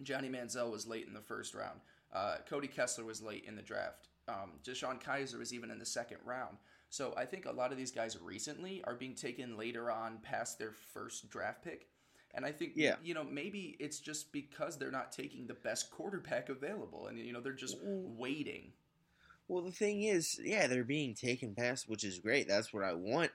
[0.03, 1.81] Johnny Manziel was late in the first round.
[2.12, 4.09] Uh, Cody Kessler was late in the draft.
[4.29, 6.57] Um, DeShone Kizer was even in the second round.
[6.88, 10.59] So I think a lot of these guys recently are being taken later on past
[10.59, 11.87] their first draft pick.
[12.34, 12.96] And I think, Yeah.
[13.02, 17.08] you know, maybe it's just because they're not taking the best quarterback available.
[17.08, 18.72] And, you know, they're just waiting.
[19.48, 22.46] Well, the thing is, yeah, they're being taken past, which is great.
[22.46, 23.32] That's what I want.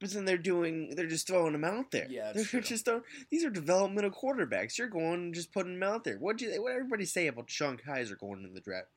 [0.00, 2.08] But then they're doing, they're just throwing them out there.
[2.10, 2.60] Yeah, they're true.
[2.60, 4.76] just throwing, these are developmental quarterbacks.
[4.76, 6.18] You're going and just putting them out there.
[6.18, 8.88] What do you, what everybody say about Sean Kizer going in the draft?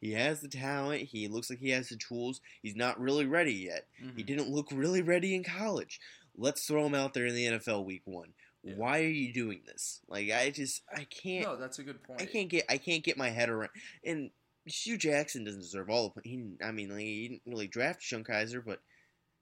[0.00, 1.02] He has the talent.
[1.02, 2.40] He looks like he has the tools.
[2.62, 3.86] He's not really ready yet.
[3.96, 4.26] He Mhm.
[4.26, 6.00] didn't look really ready in college.
[6.36, 8.32] Let's throw him out there in the NFL week one.
[8.64, 8.74] Yeah.
[8.76, 10.00] Why are you doing this?
[10.08, 12.22] Like I just I can't No, that's a good point.
[12.22, 13.70] I can't get I can't get my head around
[14.04, 14.30] and
[14.64, 18.22] Hue Jackson doesn't deserve all the he I mean like, he didn't really draft Sean
[18.22, 18.80] Kizer but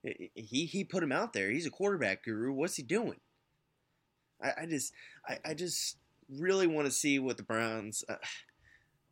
[0.02, 1.50] he he put him out there.
[1.50, 2.52] He's a quarterback guru.
[2.52, 3.20] What's he doing?
[4.42, 4.92] I, I just
[5.28, 5.96] I, I just
[6.30, 8.04] really want to see what the Browns.
[8.08, 8.14] Uh,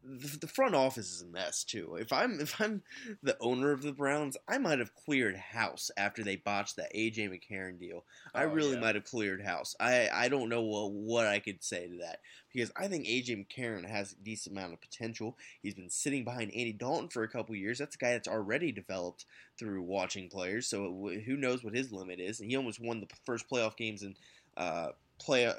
[0.04, 1.96] the, the front office is a mess too.
[2.00, 2.82] If I'm if I'm
[3.22, 7.28] the owner of the Browns, I might have cleared house after they botched that AJ
[7.30, 8.04] McCarron deal.
[8.34, 8.80] I Oh, really yeah.
[8.80, 9.74] might have cleared house.
[9.80, 12.20] I I don't know what, what I could say to that
[12.52, 15.36] because I think AJ McCarron has a decent amount of potential.
[15.62, 17.78] He's been sitting behind Andy Dalton for a couple years.
[17.78, 19.24] That's a guy that's already developed
[19.58, 20.66] through watching players.
[20.68, 22.40] So wh- who knows what his limit is?
[22.40, 24.14] And he almost won the first playoff games in
[24.56, 25.54] uh, play uh,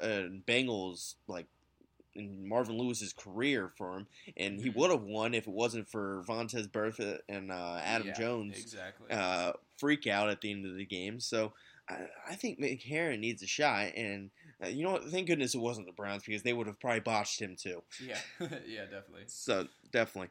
[0.46, 1.46] Bengals like
[2.14, 6.22] in Marvin Lewis's career for him, and he would have won if it wasn't for
[6.26, 9.10] Vontaze Burfict and uh, Adam Yeah, Jones exactly.
[9.10, 11.20] uh, freak out at the end of the game.
[11.20, 11.52] So
[11.88, 14.30] I, I think McCarron needs a shot, and
[14.62, 15.04] uh, you know what?
[15.04, 17.82] Thank goodness it wasn't the Browns because they would have probably botched him too.
[18.04, 18.18] yeah,
[18.66, 19.24] yeah, definitely.
[19.26, 20.30] So definitely.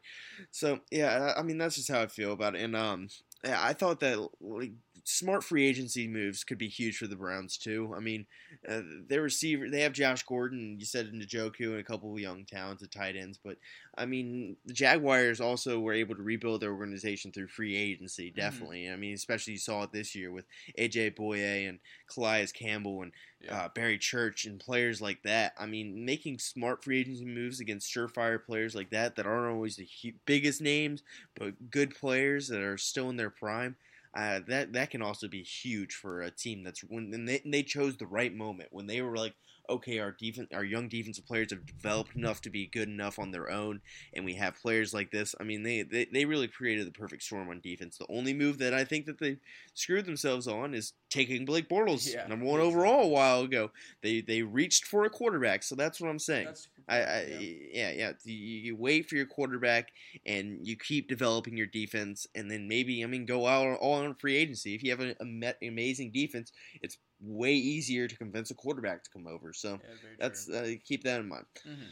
[0.50, 2.62] So yeah, I I mean that's just how I feel about it.
[2.62, 3.08] And um,
[3.44, 4.72] yeah, I thought that like
[5.04, 7.92] smart free agency moves could be huge for the Browns too.
[7.96, 8.26] I mean,
[8.68, 12.44] uh, their receiver they have Josh Gordon, you said Njoku, and a couple of young
[12.44, 13.38] talented tight ends.
[13.42, 13.58] But
[13.96, 18.30] I mean, the Jaguars also were able to rebuild their organization through free agency.
[18.30, 18.90] Definitely.
[18.90, 23.12] I mean, especially you saw it this year with AJ Bouye and Calais Campbell and
[23.40, 23.56] Yeah.
[23.56, 25.54] uh, Barry Church and players like that.
[25.58, 29.76] I mean, making smart free agency moves against surefire players like that that aren't always
[29.76, 29.88] the
[30.26, 31.02] biggest names,
[31.34, 33.76] but good players that are still in their prime.
[34.16, 37.96] Uh, that that can also be huge for a team that's when they, they chose
[37.96, 39.34] the right moment when they were like,
[39.70, 43.30] okay, our defense, our young defensive players have developed enough to be good enough on
[43.30, 43.80] their own,
[44.12, 45.34] and we have players like this.
[45.40, 47.96] I mean, they they, they really created the perfect storm on defense.
[47.96, 49.38] The only move that I think that they
[49.74, 52.26] screwed themselves on is taking Blake Bortles, Yeah.
[52.26, 53.70] number one overall, a while ago.
[54.02, 56.48] They they reached for a quarterback, so that's what I'm saying.
[56.88, 57.38] I, I yeah.
[57.72, 58.12] yeah yeah.
[58.24, 59.92] You, you wait for your quarterback
[60.26, 64.14] and you keep developing your defense, and then maybe I mean go out all on
[64.16, 64.74] free agency.
[64.74, 65.14] If you have an
[65.62, 66.52] amazing defense,
[66.82, 69.52] it's way easier to convince a quarterback to come over.
[69.52, 71.46] So Yeah, that's uh, keep that in mind.
[71.66, 71.88] Mhm.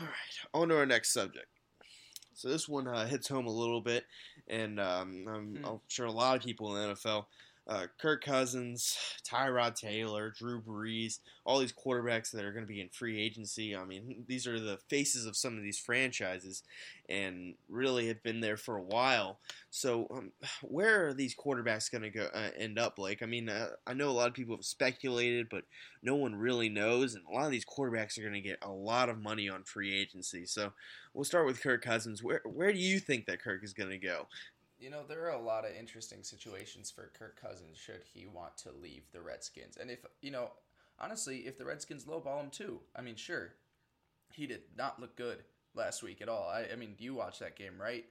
[0.00, 1.46] All right, on to our next subject.
[2.34, 4.04] So this one uh, hits home a little bit,
[4.48, 5.64] and um, I'm, Hmm.
[5.64, 7.26] I'm sure a lot of people in the NFL,
[7.68, 12.80] uh, Kirk Cousins, Tyrod Taylor, Drew Brees, all these quarterbacks that are going to be
[12.80, 13.76] in free agency.
[13.76, 16.62] I mean, these are the faces of some of these franchises,
[17.08, 19.38] and really have been there for a while.
[19.70, 22.98] So, um, where are these quarterbacks going to go uh, end up?
[22.98, 25.64] Like, I mean, uh, I know a lot of people have speculated, but
[26.02, 28.70] no one really knows, and a lot of these quarterbacks are going to get a
[28.70, 30.44] lot of money on free agency.
[30.46, 30.72] So,
[31.14, 32.22] we'll start with Kirk Cousins.
[32.22, 34.26] Where where do you think that Kirk is going to go?
[34.80, 38.56] You know, there are a lot of interesting situations for Kirk Cousins should he want
[38.58, 39.76] to leave the Redskins.
[39.76, 40.52] And if, you know,
[40.98, 43.52] honestly, if the Redskins lowball him too, I mean, sure,
[44.32, 46.48] he did not look good last week at all.
[46.48, 48.06] I, I mean, you watched that game, right?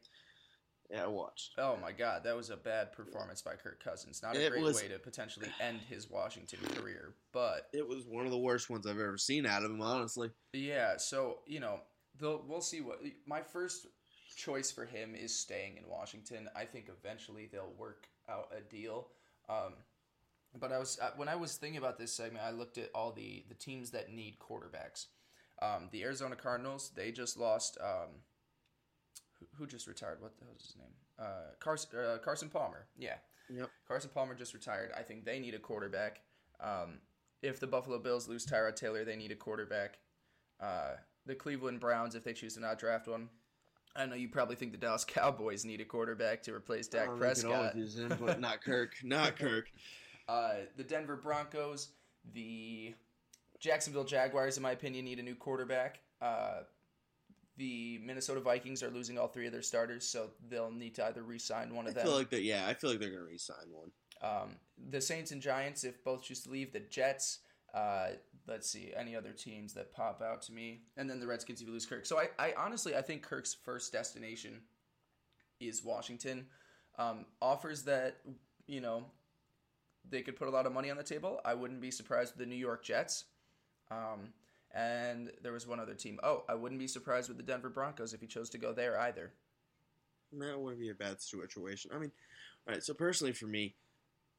[0.92, 1.54] Yeah, I watched.
[1.58, 4.22] Oh my God, that was a bad performance by Kirk Cousins.
[4.22, 8.06] Not a It great was- way to potentially end his Washington career, but It was
[8.06, 10.30] one of the worst ones I've ever seen out of him, honestly.
[10.54, 11.82] Yeah, so you know,
[12.22, 13.88] we'll see what my first
[14.40, 16.50] choice for him is staying in Washington.
[16.56, 19.08] I think eventually they'll work out a deal.
[19.50, 19.74] Um,
[20.60, 23.12] but I was uh, when I was thinking about this segment, I looked at all
[23.12, 25.08] the the teams that need quarterbacks.
[25.62, 27.78] Um, the Arizona Cardinals, they just lost.
[27.82, 28.10] Um,
[29.40, 30.22] who, who just retired?
[30.22, 30.94] What the hell is his name?
[31.20, 32.88] Uh, Carson uh, Carson Palmer.
[32.98, 33.16] Yeah,
[33.50, 33.70] Yep.
[33.88, 34.92] Carson Palmer just retired.
[34.98, 36.22] I think they need a quarterback.
[36.62, 37.00] Um,
[37.42, 40.00] if the Buffalo Bills lose Tyrod Taylor, they need a quarterback.
[40.60, 43.30] Uh, the Cleveland Browns, if they choose to not draft one.
[43.96, 47.06] I know you probably think the Dallas Cowboys need a quarterback to replace Dak I
[47.08, 48.12] don't think it all Prescott.
[48.12, 48.94] in, but not Kirk.
[49.04, 49.72] Not Kirk.
[50.28, 51.90] Uh, the Denver Broncos,
[52.34, 52.94] the
[53.60, 56.00] Jacksonville Jaguars, in my opinion, need a new quarterback.
[56.22, 56.62] Uh,
[57.58, 61.24] the Minnesota Vikings are losing all three of their starters, so they'll need to either
[61.24, 62.06] re-sign one I of them.
[62.06, 62.28] feel like.
[62.32, 63.92] Yeah, I feel like they're going to re-sign one.
[64.22, 64.56] Um,
[64.90, 67.40] the Saints and Giants, if both choose to leave, the Jets.
[67.74, 68.10] Uh,
[68.48, 71.68] let's see, any other teams that pop out to me, and then the Redskins if
[71.68, 72.06] you lose Kirk.
[72.06, 74.62] So I, I honestly, I think Kirk's first destination
[75.60, 76.48] is Washington.
[76.98, 78.18] Um, offers that
[78.68, 79.06] you know
[80.10, 81.40] they could put a lot of money on the table.
[81.46, 83.26] I wouldn't be surprised with the New York Jets.
[83.92, 84.34] Um,
[84.74, 86.20] and there was one other team.
[86.24, 89.00] Oh, I wouldn't be surprised with the Denver Broncos if he chose to go there
[89.00, 89.34] either.
[90.32, 91.92] That wouldn't be a bad situation.
[91.94, 92.12] I mean,
[92.68, 92.84] all right.
[92.84, 93.76] So personally, for me,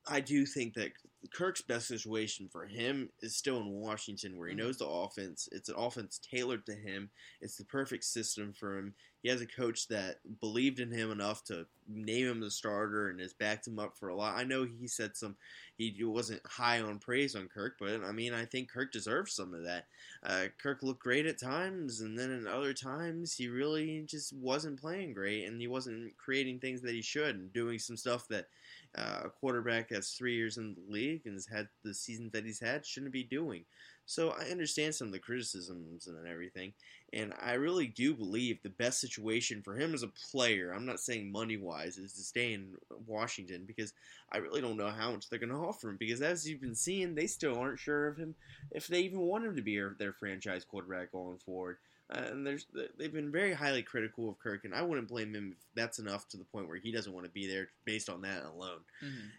[0.08, 0.92] I do think that
[1.28, 4.58] Kirk's best situation for him is still in Washington, where he Mhm.
[4.58, 5.48] knows the offense.
[5.52, 7.10] It's an offense tailored to him.
[7.40, 8.94] It's the perfect system for him.
[9.22, 13.20] He has a coach that believed in him enough to name him the starter and
[13.20, 14.38] has backed him up for a lot.
[14.38, 15.36] I know he said some,
[15.76, 19.52] he wasn't high on praise on Kirk, but I mean, I think Kirk deserves some
[19.52, 19.88] of that.
[20.22, 24.80] Uh, Kirk looked great at times, and then at other times, he really just wasn't
[24.80, 28.48] playing great, and he wasn't creating things that he should, and doing some stuff that
[28.94, 32.44] uh, a quarterback that's three years in the league and has had the seasons that
[32.44, 33.64] he's had shouldn't be doing.
[34.06, 36.72] So I understand some of the criticisms and everything,
[37.12, 40.98] and I really do believe the best situation for him as a player, I'm not
[40.98, 42.74] saying money wise, is to stay in
[43.06, 43.92] Washington because
[44.32, 45.96] I really don't know how much they're going to offer him.
[45.96, 48.34] Because as you've been seeing, they still aren't sure of him
[48.72, 51.76] if they even want him to be their franchise quarterback going forward.
[52.12, 52.66] Uh, and there's
[52.98, 56.26] they've been very highly critical of Kirk, and I wouldn't blame him if that's enough
[56.30, 58.80] to the point where he doesn't want to be there based on that alone.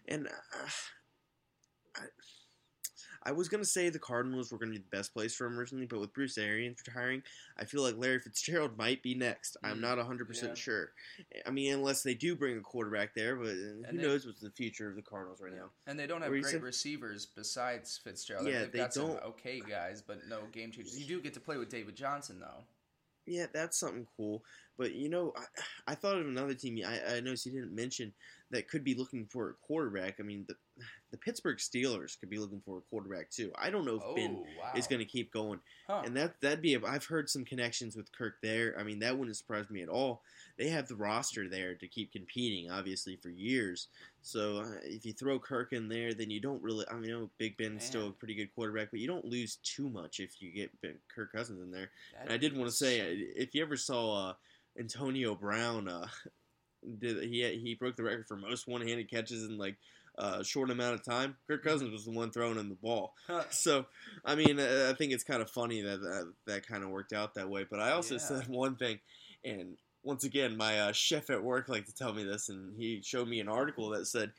[0.08, 0.68] And uh,
[1.96, 2.02] I,
[3.24, 5.86] I was gonna say the Cardinals were gonna be the best place for him originally,
[5.86, 7.22] but with Bruce Arians retiring,
[7.56, 9.56] I feel like Larry Fitzgerald might be next.
[9.62, 10.26] I'm Mm, not 100 yeah.
[10.26, 10.90] percent sure.
[11.46, 14.40] I mean, unless they do bring a quarterback there, but uh, who they- knows what's
[14.40, 15.70] the future of the Cardinals right now?
[15.86, 18.48] And they don't have great saying- receivers besides Fitzgerald.
[18.48, 20.98] Yeah, They've they got don't- okay guys, but no game changers.
[20.98, 22.64] You do get to play with David Johnson though.
[23.24, 24.42] Yeah, that's something cool.
[24.76, 26.80] But you know, I, I thought of another team.
[26.84, 28.12] I, I noticed you didn't mention
[28.50, 30.16] that could be looking for a quarterback.
[30.18, 30.56] I mean, the
[31.12, 33.52] the Pittsburgh Steelers could be looking for a quarterback too.
[33.56, 34.72] I don't know if Oh Ben wow!
[34.74, 35.60] is going to keep going.
[35.86, 36.02] Huh.
[36.04, 36.74] And that that'd be.
[36.74, 38.74] A, I've heard some connections with Kirk there.
[38.78, 40.22] I mean, that wouldn't surprise me at all.
[40.56, 43.88] They have the roster there to keep competing, obviously for years.
[44.22, 46.86] So uh, if you throw Kirk in there, then you don't really.
[46.90, 49.56] I mean, I know Big Ben's still a pretty good quarterback, but you don't lose
[49.56, 51.90] too much if you get Ben, Kirk Cousins in there.
[52.14, 54.32] That'd And I did want to say, if you ever saw uh,
[54.78, 56.06] Antonio Brown, uh,
[56.98, 59.76] did he he broke the record for most one-handed catches in like
[60.18, 61.36] uh, a short amount of time.
[61.48, 63.14] Kirk Cousins was the one throwing him the ball.
[63.50, 63.86] So,
[64.24, 67.12] I mean, uh, I think it's kind of funny that that, that kind of worked
[67.12, 67.64] out that way.
[67.68, 68.20] But I also Yeah.
[68.20, 69.00] said one thing,
[69.44, 73.00] and once again, my uh, chef at work liked to tell me this, and he
[73.02, 74.32] showed me an article that said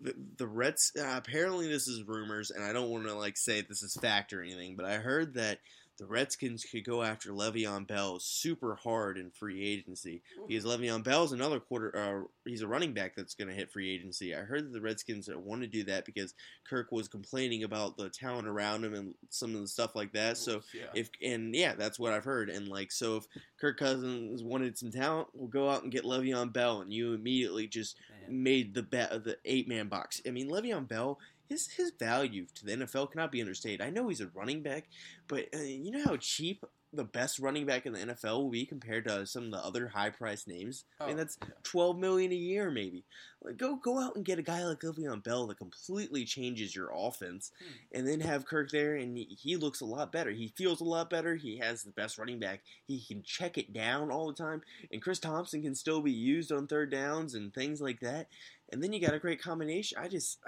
[0.00, 0.92] the, the Reds.
[0.98, 4.32] Uh, apparently, this is rumors, and I don't want to like say this is fact
[4.32, 5.58] or anything, but I heard that
[5.98, 11.32] the Redskins could go after Le'Veon Bell super hard in free agency because Le'Veon Bell's
[11.32, 11.96] another quarter.
[11.96, 14.34] Uh, he's a running back that's going to hit free agency.
[14.34, 16.34] I heard that the Redskins want to do that because
[16.68, 20.38] Kirk was complaining about the talent around him and some of the stuff like that.
[20.38, 20.86] So yeah.
[20.94, 22.48] if and yeah, that's what I've heard.
[22.48, 23.26] And like, so if
[23.60, 27.66] Kirk Cousins wanted some talent, we'll go out and get Le'Veon Bell, and you immediately
[27.66, 28.42] just Man.
[28.42, 30.20] made the bet of the eight man box.
[30.26, 31.18] I mean, Le'Veon Bell.
[31.52, 33.82] His, his value to the NFL cannot be understated.
[33.82, 34.88] I know he's a running back,
[35.28, 38.66] but uh, you know how cheap the best running back in the NFL will be
[38.66, 40.84] compared to some of the other high priced names.
[41.00, 41.48] I mean, Oh, that's yeah.
[41.62, 43.04] twelve million a year, maybe.
[43.42, 46.90] Like, go go out and get a guy like Le'Veon Bell that completely changes your
[46.94, 47.72] offense, Hmm.
[47.98, 50.30] and then have Kirk there, and he, he looks a lot better.
[50.30, 51.34] He feels a lot better.
[51.34, 52.60] He has the best running back.
[52.86, 56.52] He can check it down all the time, and Chris Thompson can still be used
[56.52, 58.28] on third downs and things like that.
[58.70, 59.98] And then you got a great combination.
[59.98, 60.38] I just.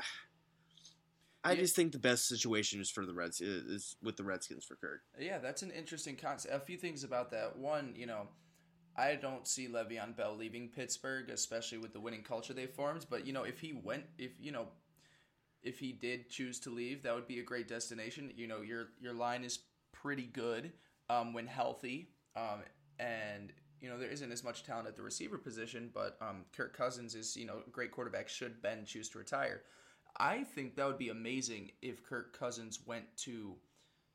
[1.45, 1.61] I Yeah.
[1.61, 5.03] just think the best situation is for the Reds is with the Redskins for Kirk.
[5.19, 6.55] Yeah, that's an interesting concept.
[6.55, 7.57] A few things about that.
[7.57, 8.29] One, you know,
[8.97, 13.07] I don't see Le'Veon Bell leaving Pittsburgh, especially with the winning culture they formed.
[13.11, 14.69] But you know, if he went, if you know,
[15.63, 18.33] if he did choose to leave, that would be a great destination.
[18.37, 19.59] You know, your your line is
[19.93, 20.73] pretty good
[21.11, 22.63] um, when healthy, um,
[22.99, 25.91] and you know there isn't as much talent at the receiver position.
[25.93, 28.29] But um, Kirk Cousins is you know a great quarterback.
[28.29, 29.63] Should Ben choose to retire,
[30.17, 33.57] I think that would be amazing if Kirk Cousins went to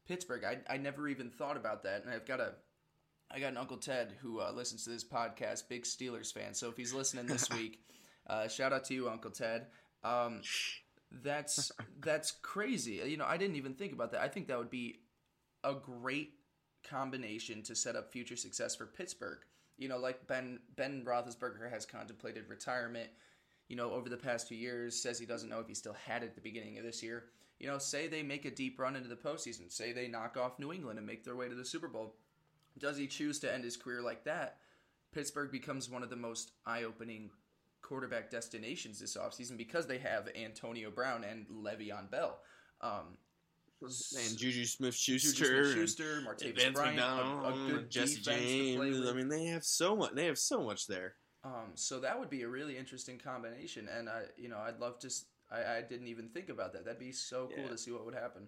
[0.08, 0.44] Pittsburgh.
[0.44, 2.54] I, I never even thought about that, and I've got a
[3.32, 6.54] I got an Uncle Ted who uh, listens to this podcast, big Steelers fan.
[6.54, 7.80] So if he's listening this week,
[8.28, 9.68] uh, shout out to you, Uncle Ted.
[10.04, 10.42] Um,
[11.24, 13.02] that's that's crazy.
[13.06, 14.22] You know, I didn't even think about that.
[14.22, 15.02] I think that would be
[15.64, 16.34] a great
[16.84, 19.40] combination to set up future success for Pittsburgh.
[19.78, 23.10] You know, like Ben Ben Roethlisberger has contemplated retirement.
[23.70, 26.24] You know, over the past few years, says he doesn't know if he still had
[26.24, 27.26] it at the beginning of this year.
[27.60, 29.72] You know, say they make a deep run into the postseason.
[29.72, 32.16] Say they knock off New England and make their way to the Super Bowl.
[32.78, 34.58] Does he choose to end his career like that?
[35.14, 37.30] Pittsburgh becomes one of the most eye-opening
[37.82, 42.40] quarterback destinations this offseason because they have Antonio Brown and Le'Veon Bell.
[42.82, 43.18] Um,
[43.82, 49.08] And Juju Smith Schuster, Smith-Schuster, Martavis Bryant, a, a Jesse defense to play James.
[49.10, 50.12] I mean, they have so much.
[50.14, 51.16] They have so much there.
[51.44, 55.00] Um, so that would be a really interesting combination, and I, you know, I'd love
[55.00, 55.10] to.
[55.52, 56.86] I didn't even think about that.
[56.86, 57.70] That'd be so cool Yeah.
[57.72, 58.48] to see what would happen.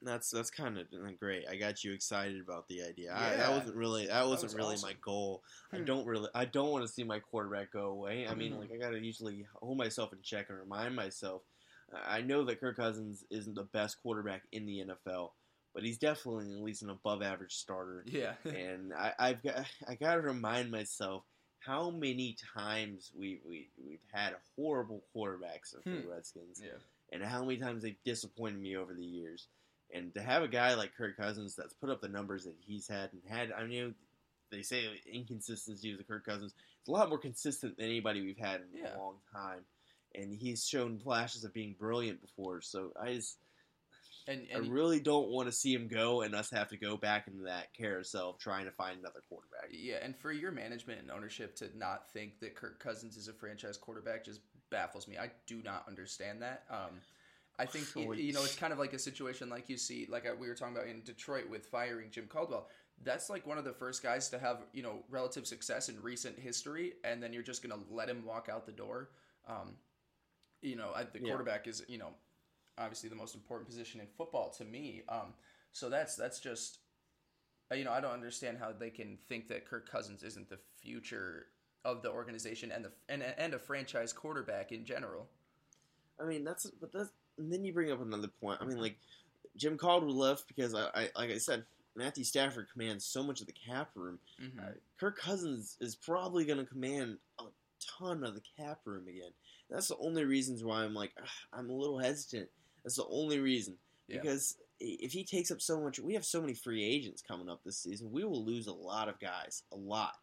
[0.00, 0.86] That's that's kind of
[1.18, 1.44] great.
[1.48, 3.12] I got you excited about the idea.
[3.12, 4.88] I, that wasn't really that wasn't was really awesome.
[4.90, 5.42] my goal.
[5.72, 5.84] I Hmm.
[5.84, 8.26] don't really I don't want to see my quarterback go away.
[8.28, 8.60] I mean, Mhm.
[8.60, 11.42] like I gotta usually hold myself in check and remind myself.
[11.92, 15.32] I know that Kirk Cousins isn't the best quarterback in the NFL,
[15.74, 18.04] but he's definitely at least an above average starter.
[18.06, 21.24] Yeah, and I, I've got I got to remind myself
[21.68, 26.08] how many times we we we've had horrible quarterbacks for the Hmm.
[26.08, 26.78] Redskins, yeah,
[27.12, 29.48] and how many times they've disappointed me over the years.
[29.92, 32.86] And to have a guy like Kirk Cousins that's put up the numbers that he's
[32.88, 33.94] had and had, I mean,
[34.50, 36.54] they say inconsistency with Kirk Cousins.
[36.80, 38.96] It's a lot more consistent than anybody we've had in Yeah.
[38.96, 39.64] a long time,
[40.14, 42.60] and he's shown flashes of being brilliant before.
[42.62, 43.38] So I just
[44.28, 47.26] and I really don't want to see him go and us have to go back
[47.26, 49.68] into that carousel of trying to find another quarterback.
[49.72, 53.32] Yeah, and for your management and ownership to not think that Kirk Cousins is a
[53.32, 55.16] franchise quarterback just baffles me.
[55.18, 56.64] I do not understand that.
[56.70, 57.00] Um,
[57.58, 60.26] I think Well, you know it's kind of like a situation like you see, like
[60.26, 62.68] uh, we were talking about in Detroit with firing Jim Caldwell.
[63.02, 66.38] That's like one of the first guys to have you know relative success in recent
[66.38, 69.10] history, and then you're just gonna let him walk out the door.
[69.48, 69.76] Um,
[70.62, 71.28] you know, I, the Yeah.
[71.28, 72.10] quarterback is you know
[72.78, 75.02] obviously the most important position in football to me.
[75.08, 75.34] Um,
[75.72, 76.78] so that's that's just
[77.70, 80.58] uh, you know I don't understand how they can think that Kirk Cousins isn't the
[80.80, 81.46] future
[81.84, 85.28] of the organization and the and and a franchise quarterback in general.
[86.20, 88.58] I mean, that's but that's and then you bring up another point.
[88.60, 88.96] I mean, like
[89.56, 91.64] Jim Caldwell left because I, I like I said,
[91.96, 94.18] Matthew Stafford commands so much of the cap room.
[94.42, 94.58] Mm-hmm.
[94.58, 97.44] Uh, Kirk Cousins is probably going to command a
[97.98, 99.30] ton of the cap room again.
[99.70, 102.48] That's the only reasons why I'm like ugh, I'm a little hesitant.
[102.84, 103.76] That's the only reason
[104.08, 104.20] Yeah.
[104.20, 107.62] because if he takes up so much, we have so many free agents coming up
[107.64, 108.12] this season.
[108.12, 110.14] We will lose a lot of guys, a lot,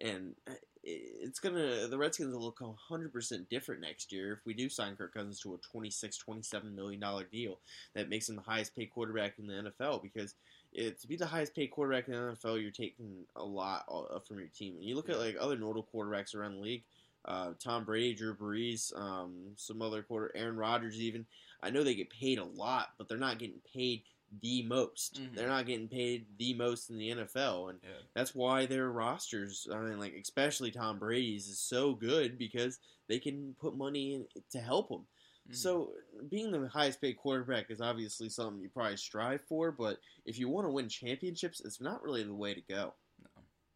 [0.00, 4.54] and uh, it's gonna the Redskins will look 100 percent different next year if we
[4.54, 7.58] do sign Kirk Cousins to a 26, 27 million dollar deal
[7.94, 10.34] that makes him the highest paid quarterback in the NFL because.
[10.70, 13.86] It, to be the highest paid quarterback in the NFL, you're taking a lot
[14.26, 14.74] from your team.
[14.74, 16.82] And you look at like other notable quarterbacks around the league,
[17.28, 21.24] uh, Tom Brady, Drew Brees, um, some other quarter, Aaron Rodgers, even.
[21.62, 24.02] I know they get paid a lot, but they're not getting paid
[24.42, 25.20] the most.
[25.20, 25.34] Mhm.
[25.34, 28.00] They're not getting paid the most in the NFL, and Yeah.
[28.14, 29.66] that's why their rosters.
[29.72, 34.28] I mean, like especially Tom Brady's is so good because they can put money in
[34.50, 35.06] to help him.
[35.48, 35.56] Mhm.
[35.56, 35.94] So
[36.28, 40.48] being the highest paid quarterback is obviously something you probably strive for, but if you
[40.48, 42.94] want to win championships, it's not really the way to go.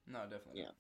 [0.07, 0.61] no, definitely.
[0.63, 0.73] Yeah.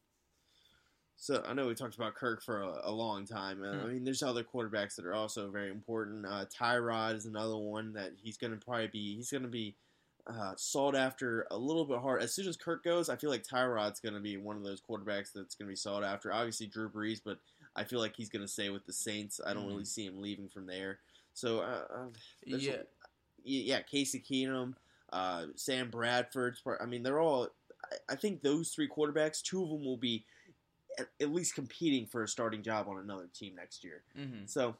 [1.22, 3.62] So I know we talked about Kirk for a, a long time.
[3.62, 3.92] Uh, I Hmm.
[3.92, 6.26] mean, there's other quarterbacks that are also very important.
[6.26, 9.14] Uh, Tyrod is another one that he's going to probably be.
[9.14, 9.76] He's going to be
[10.26, 12.22] uh, sought after a little bit hard.
[12.22, 14.80] As soon as Kirk goes, I feel like Tyrod's going to be one of those
[14.80, 16.32] quarterbacks that's going to be sought after.
[16.32, 17.38] Obviously, Drew Brees, but
[17.76, 19.40] I feel like he's going to stay with the Saints.
[19.46, 19.68] I don't Mhm.
[19.68, 20.98] really see him leaving from there.
[21.34, 22.08] So, uh, uh,
[22.44, 22.86] There's a-
[23.44, 23.62] Yeah.
[23.76, 24.74] yeah, Casey Keenum,
[25.12, 26.80] uh, Sam Bradford's part.
[26.82, 27.48] I mean, they're all.
[27.84, 30.24] I, I think those three quarterbacks, two of them will be
[31.20, 34.02] at, least competing for a starting job on another team next year.
[34.16, 34.76] hmm So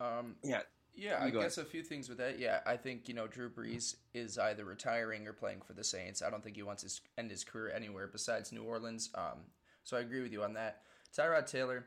[0.00, 0.62] Um, yeah,
[0.94, 2.38] Yeah, I guess a few things with that.
[2.38, 6.22] Yeah, I think you know Drew Brees is either retiring or playing for the Saints.
[6.22, 9.10] I don't think he wants to end his career anywhere besides New Orleans.
[9.14, 9.40] Um,
[9.84, 10.82] so I agree with you on that.
[11.16, 11.86] Tyrod Taylor,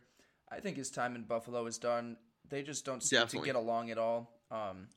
[0.52, 2.18] I think his time in Buffalo is done.
[2.50, 3.48] They just don't seem Definitely.
[3.50, 4.32] to get along at all.
[4.50, 4.88] Um,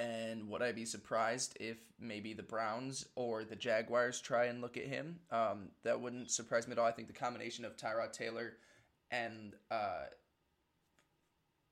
[0.00, 4.76] and would I be surprised if maybe the Browns or the Jaguars try and look
[4.76, 5.18] at him?
[5.30, 6.86] Um, that wouldn't surprise me at all.
[6.86, 8.54] I think the combination of Tyrod Taylor
[9.10, 10.04] and uh,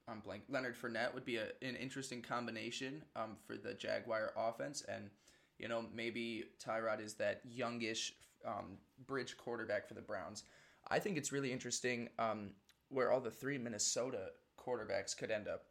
[0.08, 0.42] I'm blank.
[0.48, 5.10] Leonard Fournette would be a, an interesting combination um, for the Jaguar offense, and
[5.58, 8.14] you know maybe Tyrod is that youngish
[8.46, 10.44] um, bridge quarterback for the Browns.
[10.90, 12.50] I think it's really interesting um,
[12.88, 15.64] where all the three Minnesota quarterbacks could end up.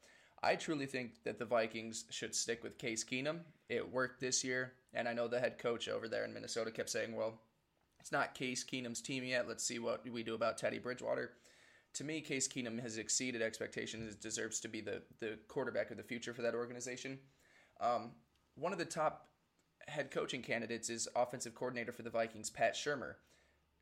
[0.43, 3.39] I truly think that the Vikings should stick with Case Keenum.
[3.69, 6.89] It worked this year, and I know the head coach over there in Minnesota kept
[6.89, 7.41] saying, "Well,
[7.99, 9.47] it's not Case Keenum's team yet.
[9.47, 11.33] Let's see what we do about Teddy Bridgewater."
[11.93, 14.15] to me, Case Keenum has exceeded expectations.
[14.15, 17.19] Deserves to be the the quarterback of the future for that organization.
[17.81, 18.11] Um,
[18.55, 19.29] one of the top
[19.87, 23.15] head coaching candidates is offensive coordinator for the Vikings, Pat Shurmur.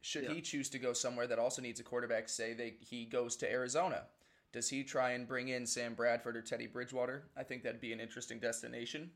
[0.02, 0.34] Should Yeah.
[0.34, 3.52] he choose to go somewhere that also needs a quarterback, say they, he goes to
[3.52, 4.08] Arizona,
[4.56, 7.24] does he try and bring in Sam Bradford or Teddy Bridgewater?
[7.36, 9.12] I think that'd be an interesting destination.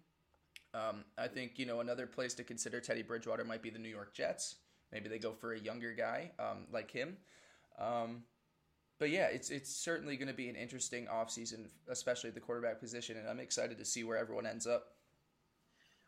[0.73, 3.89] Um, I think you know another place to consider Teddy Bridgewater might be the New
[3.89, 4.57] York Jets.
[4.91, 7.15] Maybe they go for a younger guy um, like him.
[7.79, 8.23] Um,
[8.99, 12.81] but yeah, it's it's certainly going to be an interesting offseason, especially at the quarterback
[12.81, 14.87] position, and I'm excited to see where everyone ends up.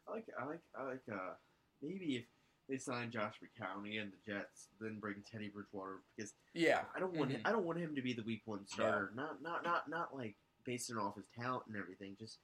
[0.09, 1.35] I like I like I like uh
[1.81, 2.25] maybe if
[2.71, 7.13] they sign Josh McCowney and the Jets, then bring Teddy Bridgewater because Yeah, I don't
[7.13, 7.35] want Mhm.
[7.35, 9.11] him, I don't want him to be the week one starter.
[9.13, 12.15] Not not not not like basing off his talent and everything.
[12.17, 12.39] Just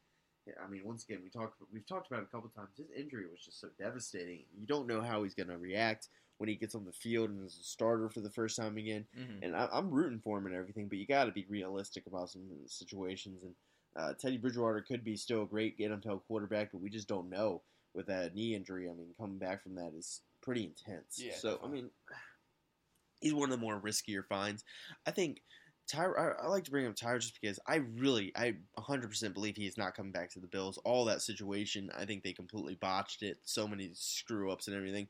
[0.64, 2.78] I mean, once again, we talked we've talked about it a couple times.
[2.78, 4.46] His injury was just so devastating.
[4.58, 7.46] You don't know how he's going to react when he gets on the field and
[7.46, 9.08] is a starter for the first time again.
[9.18, 9.44] Mhm.
[9.44, 12.30] And I, I'm rooting for him and everything, but you got to be realistic about
[12.30, 13.44] some situations.
[13.44, 13.56] And
[13.96, 17.30] uh, Teddy Bridgewater could be still a great get NFL quarterback, but we just don't
[17.30, 17.62] know
[17.98, 18.90] with that knee injury.
[18.90, 21.20] I mean, coming back from that is pretty intense.
[21.22, 21.90] Yeah, so I mean,
[23.20, 24.64] he's one of the more riskier finds.
[25.06, 25.42] I think.
[25.90, 29.56] Tyrod, I, I like to bring up Tyrod just because I really, I 100% believe
[29.56, 30.78] he is not coming back to the Bills.
[30.84, 33.38] All that situation, I think they completely botched it.
[33.46, 35.08] So many screw ups and everything.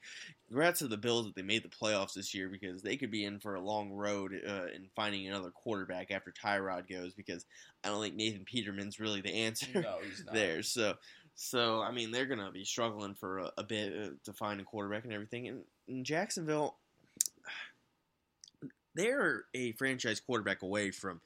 [0.48, 3.26] Congrats to the Bills that they made the playoffs this year because they could be
[3.26, 7.48] in for a long road uh, in finding another quarterback after Tyrod goes because
[7.84, 10.36] I don't think Nathan Peterman's really the answer No, he's not.
[10.36, 10.62] there.
[10.62, 10.94] So,
[11.40, 14.64] so I mean, they're gonna be struggling for a, a bit uh, to find a
[14.64, 15.48] quarterback and everything.
[15.48, 16.76] And, and Jacksonville,
[18.96, 21.22] they're a franchise quarterback away from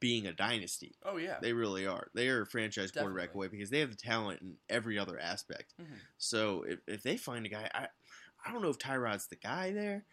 [0.00, 0.96] being a dynasty.
[1.04, 2.08] Oh yeah, They really are.
[2.14, 5.74] They are a franchise quarterback away because they have the talent in every other aspect.
[5.80, 5.86] Mhm.
[6.18, 7.86] So if, if they find a guy, I
[8.44, 10.04] I don't know if Tyrod's the guy there.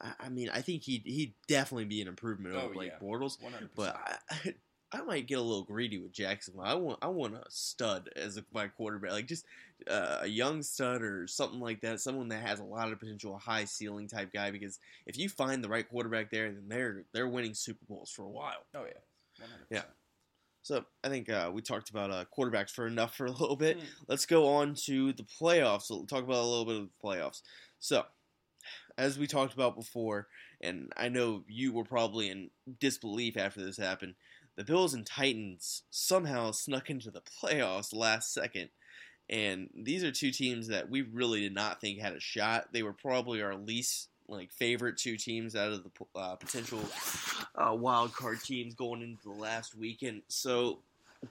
[0.00, 2.98] I, I mean, I think he'd he'd definitely be an improvement Oh, over like yeah.
[3.04, 3.42] Bortles.
[3.42, 4.20] one hundred But percent.
[4.30, 4.54] I,
[4.92, 6.62] I might get a little greedy with Jacksonville.
[6.62, 9.46] I want I want a stud as a, my quarterback, like just
[9.88, 13.34] uh, a young stud or something like that, someone that has a lot of potential,
[13.34, 14.50] a high ceiling type guy.
[14.50, 18.24] Because if you find the right quarterback there, then they're they're winning Super Bowls for
[18.24, 18.64] a while.
[18.74, 19.48] Oh yeah, 100%.
[19.70, 19.82] Yeah.
[20.62, 23.78] So I think uh, we talked about uh, quarterbacks for enough for a little bit.
[23.78, 23.84] Mm.
[24.08, 25.90] Let's go on to the playoffs.
[25.90, 27.42] We'll talk about a little bit of the playoffs.
[27.80, 28.04] So,
[28.96, 30.28] as we talked about before,
[30.60, 34.14] and I know you were probably in disbelief after this happened,
[34.56, 38.68] the Bills and Titans somehow snuck into the playoffs last second.
[39.30, 42.72] And these are two teams that we really did not think had a shot.
[42.72, 46.80] They were probably our least like favorite two teams out of the uh, potential
[47.54, 50.22] uh, wild card teams going into the last weekend.
[50.28, 50.80] So,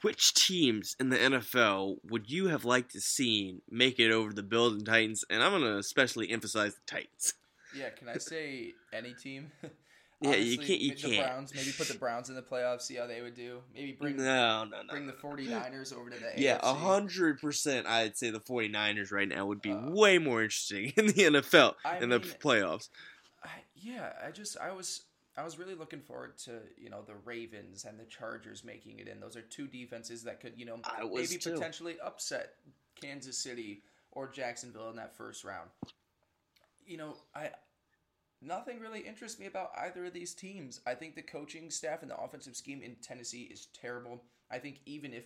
[0.02, 4.44] which teams in the NFL would you have liked to see make it over the
[4.44, 5.26] Bills and Titans?
[5.30, 7.34] And I'm going to especially emphasize the Titans.
[7.76, 9.52] Yeah, can I say any team?
[10.22, 11.26] Yeah, you can't- you can't.
[11.28, 13.62] Browns, maybe put the Browns in the playoffs, see how they would do.
[13.74, 14.88] Maybe bring no, no, no.
[14.90, 17.88] bring the 49ers over to the Yeah, hundred percent.
[17.88, 21.76] I'd say the 49ers right now would be Uh, way more interesting in the NFL
[21.84, 22.90] I in the playoffs.
[23.44, 25.02] I, yeah, I just I was
[25.36, 29.08] I was really looking forward to you know the Ravens and the Chargers making it
[29.08, 29.20] in.
[29.20, 30.80] Those are two defenses that could you know
[31.12, 31.54] maybe too.
[31.54, 32.54] potentially upset
[33.02, 35.70] Kansas City or Jacksonville in that first round.
[36.86, 37.50] You know, I
[38.42, 40.82] nothing really interests me about either of these teams.
[40.86, 44.24] I think the coaching staff and the offensive scheme in Tennessee is terrible.
[44.50, 45.26] I think even if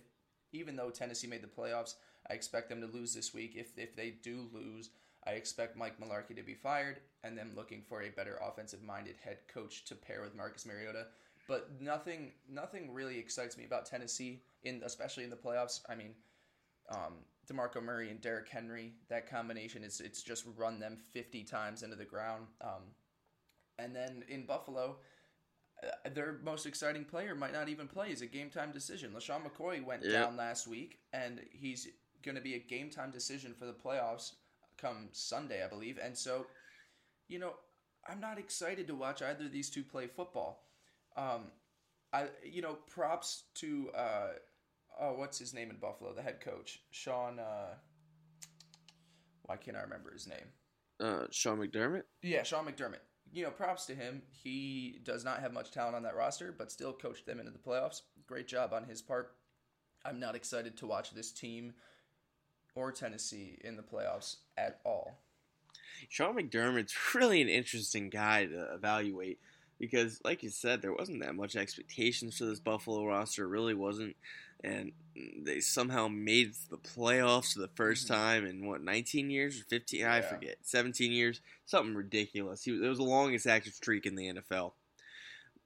[0.52, 1.94] even though Tennessee made the playoffs,
[2.30, 3.54] I expect them to lose this week.
[3.56, 4.90] If if they do lose,
[5.26, 9.16] I expect Mike Mularkey to be fired and them looking for a better offensive minded
[9.22, 11.06] head coach to pair with Marcus Mariota.
[11.48, 15.80] But nothing nothing really excites me about Tennessee in especially in the playoffs.
[15.88, 16.14] I mean,
[16.90, 17.14] um,
[17.50, 21.96] DeMarco Murray and Derrick Henry, that combination is it's just run them 50 times into
[21.96, 22.46] the ground.
[22.60, 22.82] Um,
[23.78, 24.96] and then in Buffalo,
[25.84, 28.08] uh, their most exciting player might not even play.
[28.08, 29.12] It's a game time decision.
[29.12, 30.12] LeSean McCoy went Yep.
[30.12, 31.88] down last week, and he's
[32.22, 34.32] going to be a game time decision for the playoffs
[34.78, 35.98] come Sunday, I believe.
[36.02, 36.46] And so,
[37.28, 37.54] you know,
[38.08, 40.62] I'm not excited to watch either of these two play football.
[41.16, 41.50] Um,
[42.12, 44.28] I, you know, props to uh,
[45.00, 47.38] oh, what's his name in Buffalo, the head coach, Sean.
[47.38, 47.74] Uh,
[49.44, 50.48] why can't I remember his name?
[51.00, 52.02] Uh, Sean McDermott.
[52.22, 53.00] Yeah, Sean McDermott.
[53.36, 54.22] You know, props to him.
[54.30, 57.58] He does not have much talent on that roster, but still coached them into the
[57.58, 58.00] playoffs.
[58.26, 59.34] Great job on his part.
[60.06, 61.74] I'm not excited to watch this team
[62.74, 65.18] or Tennessee in the playoffs at all.
[66.08, 69.38] Sean McDermott's really an interesting guy to evaluate
[69.78, 73.44] because, like you said, there wasn't that much expectations for this Buffalo roster.
[73.44, 74.16] It really wasn't,
[74.62, 74.92] and
[75.44, 78.08] they somehow made the playoffs for the 1st Mhm.
[78.08, 80.04] time in what 19 years or 15?
[80.04, 80.58] I forget.
[80.62, 82.64] 17 years, something ridiculous.
[82.64, 84.74] He it was the longest active streak in the NFL.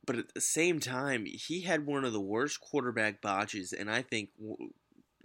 [0.06, 4.02] But at the same time, he had one of the worst quarterback botches, and I
[4.02, 4.30] think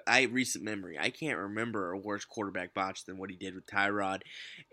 [0.05, 0.97] I recent memory.
[0.99, 4.21] I can't remember a worse quarterback botch than what he did with Tyrod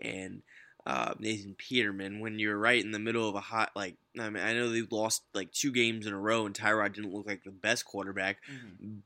[0.01, 0.43] and
[0.85, 2.19] uh, Nathan Peterman.
[2.19, 4.81] When you're right in the middle of a hot, like I mean, I know they
[4.91, 8.37] lost like two games in a row, and Tyrod didn't look like the best quarterback,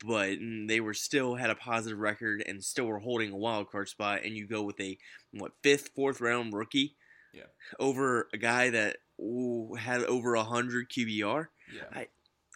[0.03, 3.69] but mm, they were still had a positive record and still were holding a wild
[3.71, 4.21] card spot.
[4.25, 4.97] And you go with a
[5.31, 6.95] what fifth, fourth round rookie,
[7.33, 7.43] Yeah.
[7.79, 11.47] over a guy that ooh, had over a hundred QBR.
[11.73, 11.83] Yeah.
[11.93, 12.07] I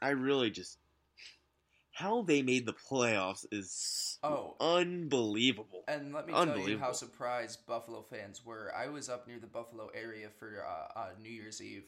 [0.01, 0.77] I really just
[1.91, 4.55] how they made the playoffs is Oh.
[4.59, 5.83] unbelievable.
[5.87, 8.73] And let me tell you how surprised Buffalo fans were.
[8.75, 11.85] I was up near the Buffalo area for uh, uh, New Year's Eve.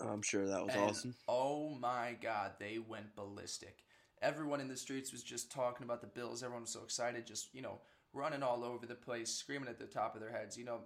[0.00, 1.14] I'm sure that was And, awesome.
[1.28, 3.84] Oh my God, they went ballistic.
[4.22, 6.42] Everyone in the streets was just talking about the Bills.
[6.42, 7.80] Everyone was so excited, just you know,
[8.12, 10.56] running all over the place, screaming at the top of their heads.
[10.58, 10.80] You know,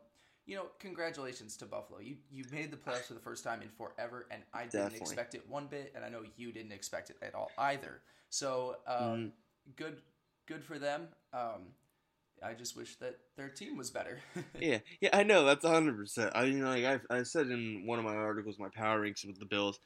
[0.46, 2.00] you know, congratulations to Buffalo.
[2.00, 5.34] You you made the playoffs for the first time in forever, and I didn't expect
[5.34, 8.02] it one bit, and I know you didn't expect it at all either.
[8.30, 9.32] So um, Mhm.
[9.76, 10.02] good,
[10.46, 11.08] good for them.
[11.32, 11.74] Um,
[12.42, 14.20] I just wish that their team was better.
[14.58, 15.96] Yeah, yeah, I know that's 100.
[15.96, 19.00] percent I you know, like I I said in one of my articles, my power
[19.00, 19.78] ranks with the Bills,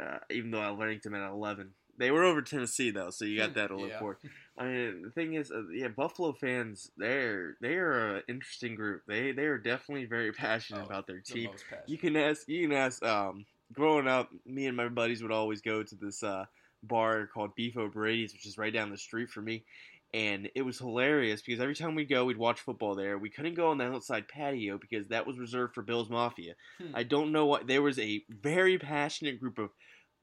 [0.00, 1.74] uh, even though I ranked them at 11.
[2.00, 3.98] They were over Tennessee though, so you got that to look Yeah.
[4.00, 4.18] for.
[4.58, 9.02] I mean, the thing is, uh, yeah, Buffalo fans, they're they are an interesting group.
[9.06, 11.50] They they are definitely very passionate Oh, about their team.
[11.50, 11.84] passionate.
[11.86, 12.48] You can ask.
[12.48, 13.02] You can ask.
[13.04, 16.46] Um, growing up, me and my buddies would always go to this uh,
[16.82, 19.64] bar called Beef O'Brady's, which is right down the street from me,
[20.12, 23.18] and it was hilarious because every time we go, we'd watch football there.
[23.18, 26.54] We couldn't go on the outside patio because that was reserved for Bills Mafia.
[26.78, 26.96] Hmm.
[26.96, 27.66] I don't know what.
[27.66, 29.70] There was a very passionate group of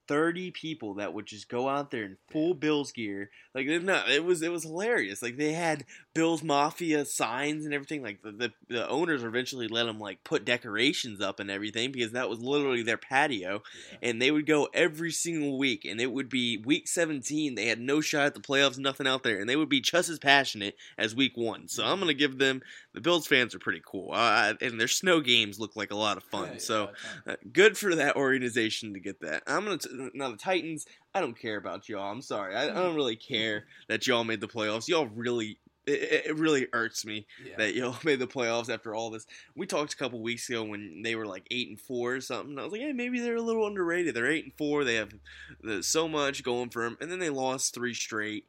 [0.08, 3.30] 30 people that would just go out there in full Bills gear.
[3.54, 5.22] Like no, it was it was hilarious.
[5.22, 8.04] Like they had Bills Mafia signs and everything.
[8.04, 12.12] Like the, the, the owners eventually let them like put decorations up and everything because
[12.12, 13.64] that was literally their patio.
[13.92, 14.10] Yeah.
[14.10, 17.56] And they would go every single week, and it would be week 17.
[17.56, 20.10] They had no shot at the playoffs, nothing out there, and they would be just
[20.10, 21.68] as passionate as week one.
[21.68, 22.62] So I'm gonna give them
[22.94, 26.18] the Bills fans are pretty cool, uh, and their snow games look like a lot
[26.18, 26.50] of fun.
[26.54, 26.90] Yeah, so.
[27.26, 29.44] yeah, Uh, good for that organization to get that.
[29.48, 30.86] I'm gonna t- now the Titans.
[31.14, 32.12] I don't care about y'all.
[32.12, 32.56] I'm sorry.
[32.56, 34.88] I, I don't really care that y'all made the playoffs.
[34.88, 35.60] Y'all really.
[35.86, 37.56] It, it really hurts me yeah.
[37.58, 39.26] that y'all made the playoffs after all this.
[39.56, 42.60] We talked a couple weeks ago when they were like eight and four or something.
[42.60, 44.14] I was like, hey, maybe they're a little underrated.
[44.14, 44.84] They're eight and four.
[44.84, 45.14] They have
[45.64, 48.44] the, so much going for them, and then they lost three straight,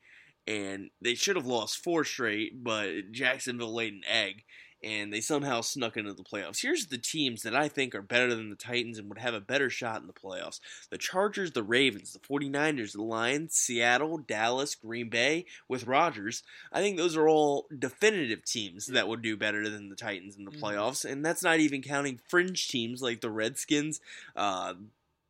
[0.49, 4.43] and they should have lost four straight, but Jacksonville laid an egg,
[4.83, 6.63] and they somehow snuck into the playoffs.
[6.63, 9.41] Here's the teams that I think are better than the Titans and would have a
[9.41, 10.61] better shot in the playoffs
[10.91, 16.43] the Chargers, the Ravens, the 49ers, the Lions, Seattle, Dallas, Green Bay with Rodgers.
[16.73, 20.45] I think those are all definitive teams that would do better than the Titans in
[20.45, 20.61] the Mhm.
[20.61, 24.01] playoffs, and that's not even counting fringe teams like the Redskins,
[24.37, 24.75] uh,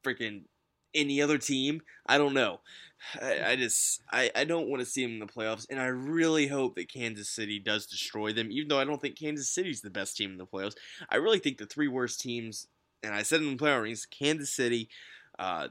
[0.05, 0.45] freaking
[0.95, 1.83] any other team.
[2.07, 2.61] I don't know.
[3.21, 5.87] I, I just I, I don't want to see them in the playoffs, and I
[5.87, 8.51] really hope that Kansas City does destroy them.
[8.51, 10.77] Even though I don't think Kansas City's the best team in the playoffs,
[11.09, 12.67] I really think the three worst teams,
[13.03, 14.89] and I said in the playoff rings, Kansas City,
[15.39, 15.69] uh,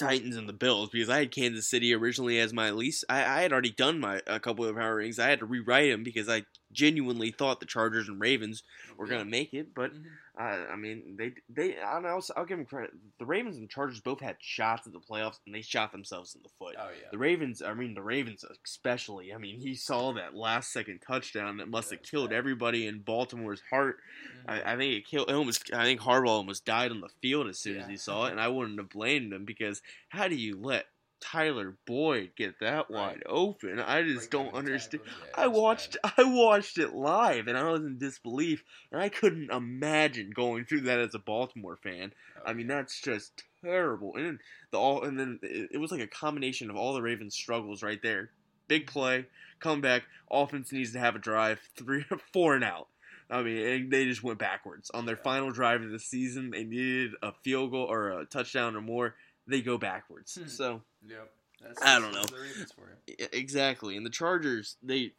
[0.00, 3.04] Titans and the Bills because I had Kansas City originally as my least.
[3.08, 5.18] I, I had already done my a couple of power rings.
[5.18, 8.62] I had to rewrite them because I genuinely thought the Chargers and Ravens
[8.96, 9.74] were gonna make it.
[9.74, 10.04] But Mhm.
[10.38, 12.08] uh, I mean, they they I don't know.
[12.10, 12.92] I'll, I'll give them credit.
[13.18, 16.42] The Ravens and Chargers both had shots at the playoffs, and they shot themselves in
[16.42, 16.76] the foot.
[16.78, 17.08] Oh yeah.
[17.10, 19.32] The Ravens, I mean, the Ravens especially.
[19.34, 23.62] I mean, he saw that last second touchdown that must have killed everybody in Baltimore's
[23.70, 23.98] heart.
[24.46, 24.50] Mhm.
[24.50, 25.28] I, I think it killed.
[25.28, 25.72] It almost.
[25.72, 28.40] I think Harbaugh almost died on the field as soon as he saw it, and
[28.40, 30.86] I wouldn't have blamed him because how do you let
[31.20, 32.90] Tyler Boyd get that Right.
[32.90, 33.78] wide open?
[33.78, 35.02] I just don't understand.
[35.06, 35.96] yeah, I watched.
[36.02, 36.12] bad.
[36.18, 40.82] I watched it live, and I was in disbelief, and I couldn't imagine going through
[40.82, 42.12] that as a Baltimore fan.
[42.38, 42.76] Oh, I mean, yeah.
[42.76, 44.16] that's just terrible.
[44.16, 44.38] And then
[44.70, 47.82] the all, and then it, it was like a combination of all the Ravens' struggles
[47.82, 48.30] right there.
[48.68, 49.26] Big play,
[49.58, 52.88] comeback, offense needs to have a drive, three, four and out.
[53.28, 55.22] I mean, and they just went backwards on their Yeah.
[55.22, 56.50] final drive of the season.
[56.50, 59.14] They needed a field goal or a touchdown or more.
[59.46, 60.34] They go backwards.
[60.36, 60.48] Hmm.
[60.48, 61.30] So Yep.
[61.62, 62.24] That's, I don't know.
[62.24, 63.26] The Ravens for you.
[63.32, 65.12] exactly, and the Chargers, they,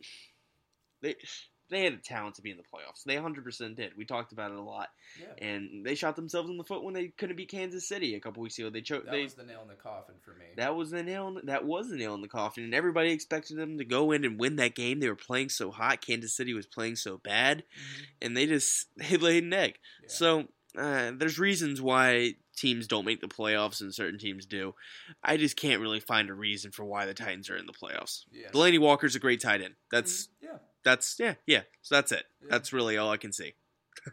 [1.01, 1.15] they,
[1.69, 3.03] they had the talent to be in the playoffs.
[3.05, 3.91] They 100% did.
[3.95, 5.47] We talked about it a lot, Yeah.
[5.47, 8.41] and they shot themselves in the foot when they couldn't beat Kansas City a couple
[8.41, 8.69] weeks ago.
[8.71, 9.03] They chose.
[9.05, 10.45] That They was the nail in the coffin for me.
[10.57, 11.27] That was the nail.
[11.27, 14.25] In, that was the nail in the coffin, and everybody expected them to go in
[14.25, 14.99] and win that game.
[14.99, 16.01] They were playing so hot.
[16.05, 18.03] Kansas City was playing so bad, Mhm.
[18.23, 19.77] and they just they laid an egg.
[20.01, 20.09] Yeah.
[20.09, 20.47] So
[20.77, 24.75] uh, there's reasons why teams don't make the playoffs and certain teams do.
[25.23, 28.23] I just can't really find a reason for why the Titans are in the playoffs.
[28.31, 28.51] Yes.
[28.53, 29.75] Delanie Walker's a great tight end.
[29.91, 30.29] That's Mhm.
[30.43, 30.57] yeah.
[30.83, 31.61] that's yeah yeah.
[31.81, 32.25] So that's it.
[32.41, 32.47] Yeah.
[32.51, 33.53] That's really all I can see.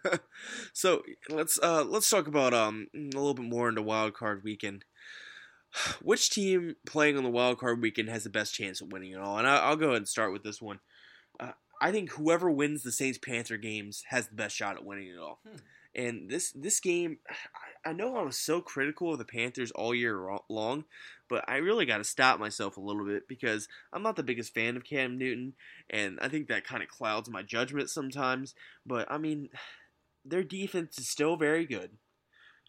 [0.72, 4.84] so let's uh let's talk about um a little bit more into wild card weekend.
[6.02, 9.18] Which team playing on the wild card weekend has the best chance of winning it
[9.20, 9.38] all?
[9.38, 10.80] And I, I'll go ahead and start with this one.
[11.38, 15.08] Uh, I think whoever wins the Saints Panther games has the best shot at winning
[15.08, 15.40] it all.
[15.48, 15.56] Hmm.
[15.98, 17.18] And this this game,
[17.84, 20.84] I, know I was so critical of the Panthers all year long,
[21.28, 24.54] but I really got to stop myself a little bit because I'm not the biggest
[24.54, 25.54] fan of Cam Newton,
[25.90, 28.54] and I think that kind of clouds my judgment sometimes.
[28.86, 29.50] But I mean,
[30.24, 31.90] their defense is still very good.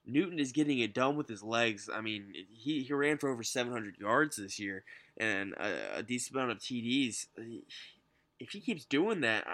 [0.06, 1.88] Newton is getting it done with his legs.
[1.94, 4.84] I mean, he, he ran for over 700 yards this year
[5.18, 7.28] and a, a decent amount of TDs.
[8.42, 9.46] If he keeps doing that,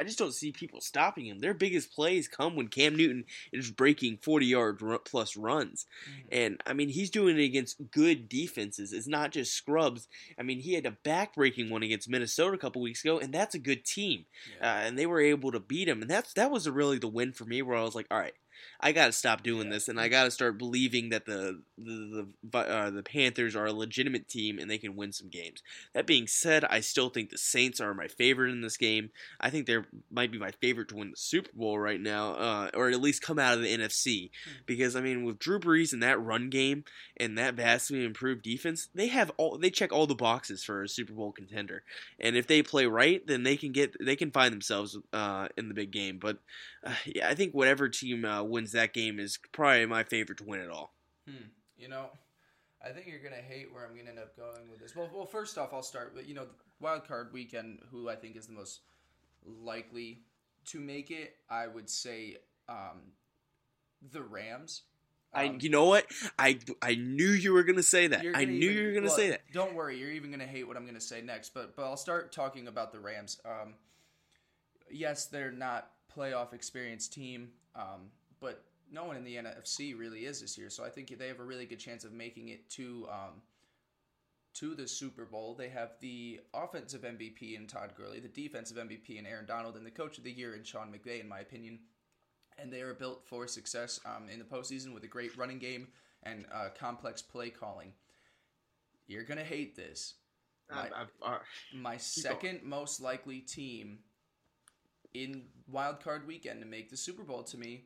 [0.00, 1.38] I, just don't see people stopping him.
[1.40, 5.86] Their biggest plays come when Cam Newton is breaking 40 yard plus runs.
[6.08, 6.24] Mhm.
[6.32, 8.92] And I mean, he's doing it against good defenses.
[8.92, 10.08] It's not just scrubs.
[10.38, 13.54] I mean, he had a back-breaking one against Minnesota a couple weeks ago, and that's
[13.54, 14.24] a good team.
[14.60, 17.32] Uh, and they were able to beat him, and that's that was really the win
[17.32, 17.62] for me.
[17.62, 18.34] Where I was like, all right,
[18.80, 19.74] I got to stop doing Yeah.
[19.74, 23.66] this, and I got to start believing that the the the, uh, the Panthers are
[23.66, 25.62] a legitimate team and they can win some games.
[25.94, 29.10] That being said, I still think the Saints are my favorite in this game.
[29.40, 29.78] I think they
[30.10, 33.22] might be my favorite to win the Super Bowl right now, uh, or at least
[33.22, 34.30] come out of the NFC.
[34.44, 34.50] Hmm.
[34.66, 36.84] Because I mean, with Drew Brees and that run game
[37.16, 40.88] and that vastly improved defense, they have all they check all the boxes for a
[40.88, 41.82] Super Bowl contender.
[42.18, 45.68] And if they play right, then they can get they can find themselves uh, in
[45.68, 46.18] the big game.
[46.18, 46.38] But
[46.84, 50.44] uh, yeah, I think whatever team uh, wins that game is probably my favorite to
[50.44, 50.94] win it all.
[51.28, 51.48] Hmm.
[51.78, 52.10] You know,
[52.84, 54.94] I think you're gonna hate where I'm gonna end up going with this.
[54.96, 56.46] Well, well, first off, I'll start with you know
[56.80, 57.80] wild card weekend.
[57.90, 58.80] Who I think is the most
[59.44, 60.22] likely
[60.66, 61.36] to make it?
[61.48, 63.12] I would say um,
[64.12, 64.82] the Rams.
[65.32, 66.06] I, Um, you know what?
[66.40, 68.24] I, I knew you were gonna say that.
[68.24, 69.42] You're I knew even- you were gonna well, say that.
[69.52, 71.54] Don't worry, you're even gonna hate what I'm gonna say next.
[71.54, 73.40] But but I'll start talking about the Rams.
[73.44, 73.74] Um,
[74.90, 80.40] yes, they're not playoff experience team, um, but no one in the NFC really is
[80.40, 80.70] this year.
[80.70, 83.42] So I think they have a really good chance of making it to um,
[84.54, 85.54] to the Super Bowl.
[85.54, 89.86] They have the offensive MVP in Todd Gurley, the defensive MVP in Aaron Donald, and
[89.86, 91.78] the coach of the year in Sean McVay, in my opinion.
[92.58, 95.88] And they are built for success um, in the postseason with a great running game
[96.24, 97.92] and uh, complex play calling.
[99.06, 100.14] You're gonna hate this.
[100.70, 101.38] My, I- I- I-
[101.74, 104.00] my second most likely team
[105.14, 105.42] in
[105.72, 107.84] wild card weekend to make the Super Bowl to me,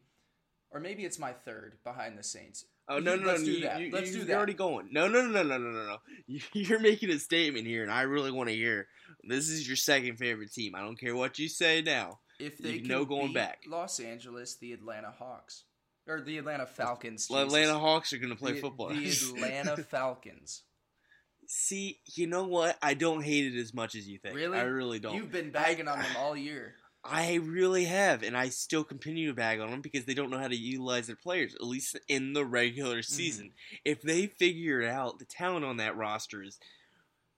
[0.71, 2.65] or maybe it's my third behind the Saints.
[2.89, 3.29] Oh no no no!
[3.29, 3.81] Let's do you, that.
[3.81, 4.89] You, Let's you, do You're already going.
[4.93, 5.97] No no no no no no no no.
[6.27, 8.89] You- You're making a statement here, and I really want to hear.
[9.27, 10.75] This is your second favorite team.
[10.75, 12.21] I don't care what you say now.
[12.39, 13.63] If they can know going back.
[13.67, 15.65] Los Angeles, the Atlanta Hawks
[16.07, 17.29] or the Atlanta Falcons.
[17.29, 18.89] The Atlanta Hawks are gonna play the, football.
[18.89, 20.63] The Atlanta Falcons.
[21.47, 22.79] See, you know what?
[22.83, 24.35] I don't hate it as much as you think.
[24.35, 24.59] Really?
[24.59, 25.15] I really don't.
[25.15, 26.75] You've been bagging on them all year.
[27.05, 30.39] I really have, and I still continue to bag on them because they don't know
[30.39, 33.15] how to utilize their players, at least in the regular Mm-hmm.
[33.15, 33.51] season.
[33.85, 36.59] If they figure it out, the talent on that roster is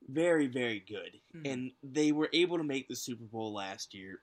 [0.08, 1.18] very, very good.
[1.36, 1.52] Mhm.
[1.52, 4.20] And they were able to make the Super Bowl last year.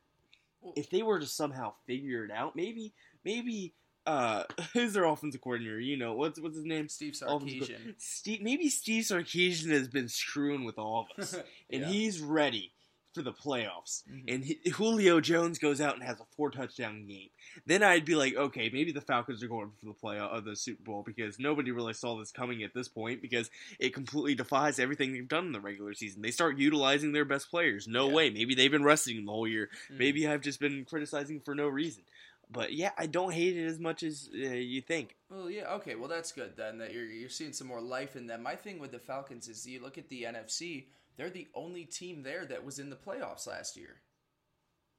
[0.78, 2.94] If they were to somehow figure it out, maybe,
[3.26, 3.74] maybe,
[4.06, 5.80] uh, who's their offensive coordinator?
[5.80, 6.88] You know, what's what's his name?
[6.88, 7.96] Steve Sarkisian.
[7.98, 11.34] Steve, maybe Steve Sarkisian has been screwing with all of us,
[11.70, 11.88] and Yeah.
[11.90, 12.72] he's ready
[13.14, 14.24] for the playoffs Mhm.
[14.34, 17.30] and H- Julio Jones goes out and has a four touchdown game,
[17.66, 20.56] then I'd be like, okay, maybe the Falcons are going for the play of the
[20.56, 23.50] Super Bowl because nobody really saw this coming at this point because
[23.80, 26.22] it completely defies everything they've done in the regular season.
[26.22, 27.88] They start utilizing their best players.
[27.88, 28.14] No Yeah.
[28.16, 28.30] way.
[28.30, 29.70] Maybe they've been resting them the whole year.
[29.92, 29.98] Mhm.
[29.98, 32.04] Maybe I've just been criticizing for no reason.
[32.50, 35.16] But yeah, I don't hate it as much as uh, you think.
[35.30, 35.96] Well, yeah, okay.
[35.96, 38.44] Well, that's good then that you're you're seeing some more life in them.
[38.44, 40.86] My thing with the Falcons is you look at the NFC;
[41.18, 44.02] they're the only team there that was in the playoffs last year.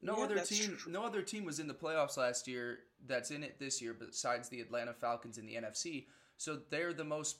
[0.03, 0.93] No Yeah, other team, true.
[0.93, 4.49] no other team was in the playoffs last year that's in it this year besides
[4.49, 6.07] the Atlanta Falcons in the NFC.
[6.37, 7.39] So they're the most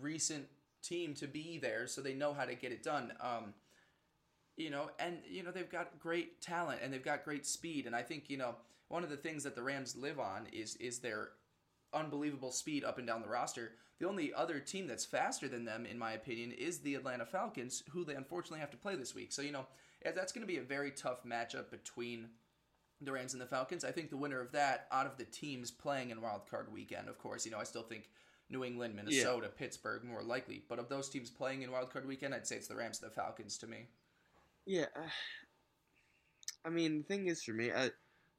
[0.00, 0.46] recent
[0.82, 3.12] team to be there, so they know how to get it done.
[3.20, 3.54] Um,
[4.56, 7.96] you know, and you know they've got great talent and they've got great speed, and
[7.96, 8.54] I think you know
[8.88, 11.30] one of the things that the Rams live on is is their
[11.94, 13.72] unbelievable speed up and down the roster.
[13.98, 17.82] The only other team that's faster than them, in my opinion, is the Atlanta Falcons,
[17.90, 19.32] who they unfortunately have to play this week.
[19.32, 19.66] So you know
[20.14, 22.28] that's going to be a very tough matchup between
[23.00, 23.84] the Rams and the Falcons.
[23.84, 27.08] I think the winner of that, out of the teams playing in Wild Card Weekend,
[27.08, 28.10] of course, you know I still think
[28.50, 32.34] New England, Minnesota, Pittsburgh more likely, but of those teams playing in Wild Card Weekend,
[32.34, 33.86] I'd say it's the Rams and the Falcons to me.
[34.66, 35.08] Yeah, uh,
[36.64, 37.90] I mean, the thing is for me, I,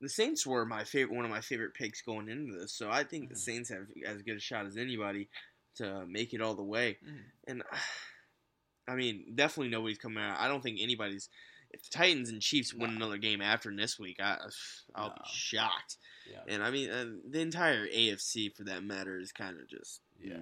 [0.06, 2.72] the Saints were my favorite, one of my favorite picks going into this.
[2.74, 3.40] So I think the Mhm.
[3.40, 5.30] Saints have as good a shot as anybody
[5.78, 6.98] to make it all the way.
[7.04, 7.24] Mhm.
[7.48, 7.64] And
[8.88, 10.40] I mean, definitely nobody's coming out.
[10.40, 11.30] I don't think anybody's.
[11.72, 12.96] If the Titans and Chiefs win No.
[12.98, 14.38] another game after this week, I,
[14.96, 15.16] I'll No.
[15.16, 15.98] be shocked.
[16.30, 16.44] Yeah.
[16.48, 20.02] And I mean, uh, the entire AFC for that matter is kind of just.
[20.22, 20.38] Yeah.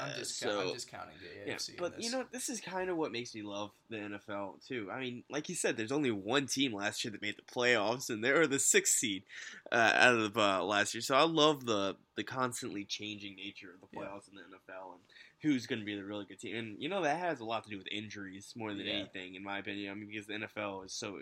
[0.00, 1.70] I'm just so, I'm discounting the yeah, AFC.
[1.70, 4.88] in but you know, this is kind of what makes me love the NFL too.
[4.90, 8.08] I mean, like you said, there's only one team last year that made the playoffs,
[8.08, 9.24] and they were the sixth seed
[9.72, 11.02] uh, out of uh, last year.
[11.02, 14.06] So I love the the constantly changing nature of the Yeah.
[14.06, 15.00] playoffs in the NFL and
[15.42, 16.56] who's going to be the really good team.
[16.56, 18.94] And you know that has a lot to do with injuries more than Yeah.
[18.94, 19.90] anything, in my opinion.
[19.90, 21.20] I mean, because the NFL is so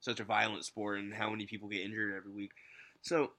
[0.00, 2.52] such a violent sport, and how many people get injured every week.
[3.02, 3.32] So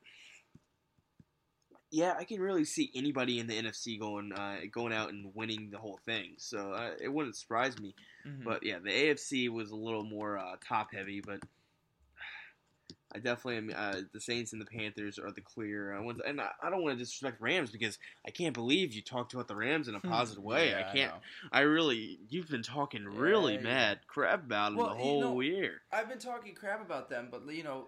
[1.91, 5.69] yeah, I can really see anybody in the NFC going uh, going out and winning
[5.71, 6.33] the whole thing.
[6.37, 7.93] So uh, it wouldn't surprise me.
[8.27, 8.43] Mhm.
[8.43, 11.39] But yeah, the AFC was a little more uh, top heavy, but
[13.13, 13.71] I definitely am.
[13.73, 16.81] Uh, the Saints and the Panthers are the clear uh, ones, and I, I don't
[16.83, 20.01] want to disrespect Rams because I can't believe you talked about the Rams in a
[20.01, 20.71] positive way.
[20.71, 20.79] Hmm.
[20.79, 21.11] Yeah, I can't.
[21.13, 21.19] know.
[21.53, 23.63] I really, you've been talking really Yeah, yeah.
[23.63, 25.81] mad crap about them Well, the you whole know, year.
[25.93, 27.85] I've been talking crap about them, but you know,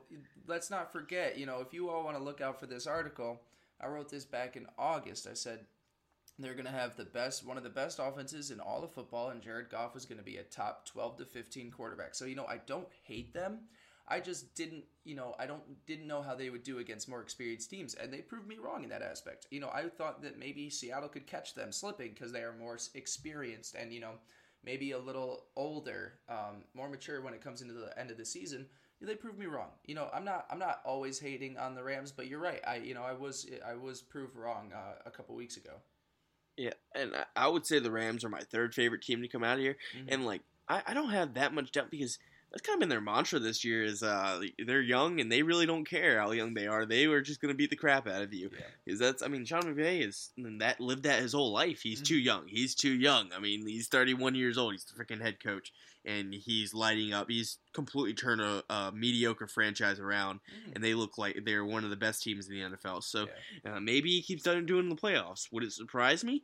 [0.47, 1.37] let's not forget.
[1.37, 3.41] You know, if you all want to look out for this article,
[3.81, 5.27] I wrote this back in August.
[5.29, 5.65] I said
[6.39, 9.29] they're going to have the best, one of the best offenses in all of football,
[9.29, 12.15] and Jared Goff is going to be a top twelve to fifteen quarterback.
[12.15, 13.59] So you know, I don't hate them.
[14.09, 17.21] I just didn't, you know, I don't didn't know how they would do against more
[17.21, 19.47] experienced teams, and they proved me wrong in that aspect.
[19.51, 22.77] You know, I thought that maybe Seattle could catch them slipping because they are more
[22.93, 24.13] experienced and you know
[24.63, 28.25] maybe a little older, um, more mature when it comes into the end of the
[28.25, 28.67] season.
[28.99, 29.69] They proved me wrong.
[29.85, 32.61] You know, I'm not I'm not always hating on the Rams, but you're right.
[32.67, 35.73] I you know I was I was proved wrong uh, a couple weeks ago.
[36.57, 39.57] Yeah, and I, would say the Rams are my third favorite team to come out
[39.57, 39.77] of here.
[39.95, 40.05] Mhm.
[40.07, 42.17] And like, I, I don't have that much doubt because
[42.51, 43.83] that's kind of been their mantra this year.
[43.83, 46.87] Is uh, they're young and they really don't care how young they are.
[46.87, 48.49] They were just gonna beat the crap out of you.
[48.51, 48.65] Yeah.
[48.83, 51.81] Because that's, I mean, Sean McVay is that lived that his whole life.
[51.83, 52.05] He's Mhm.
[52.05, 52.47] too young.
[52.47, 53.31] He's too young.
[53.33, 54.73] I mean, he's 31 years old.
[54.73, 55.71] He's the freaking head coach,
[56.07, 57.29] and he's lighting up.
[57.29, 60.73] He's completely turned a, a mediocre franchise around, Mhm.
[60.73, 63.01] and they look like they're one of the best teams in the NFL.
[63.01, 63.71] So Yeah.
[63.73, 65.51] uh, maybe he keeps doing doing the playoffs.
[65.51, 66.43] Would it surprise me?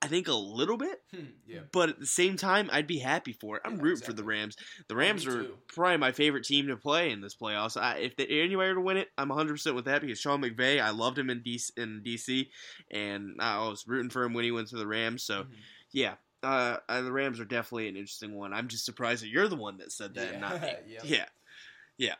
[0.00, 1.64] I think a little bit, Hmm, yeah.
[1.72, 3.62] but at the same time, I'd be happy for it.
[3.64, 4.24] I'm Yeah, rooting for the.
[4.24, 4.56] Rams.
[4.88, 7.80] The Rams are probably my favorite team to play in this playoffs.
[7.80, 10.40] I, if they, anybody were to win it, I'm 100 percent with that because Sean
[10.42, 12.50] McVay, I loved him in DC, in DC,
[12.90, 15.24] and I was rooting for him when he went to the Rams.
[15.24, 15.68] So Mhm.
[15.92, 18.52] yeah, uh, uh, the Rams are definitely an interesting one.
[18.52, 20.72] I'm just surprised that you're the one that said that, and not me.
[20.88, 21.00] Yeah.
[21.04, 21.24] Yeah,
[21.96, 22.14] yeah.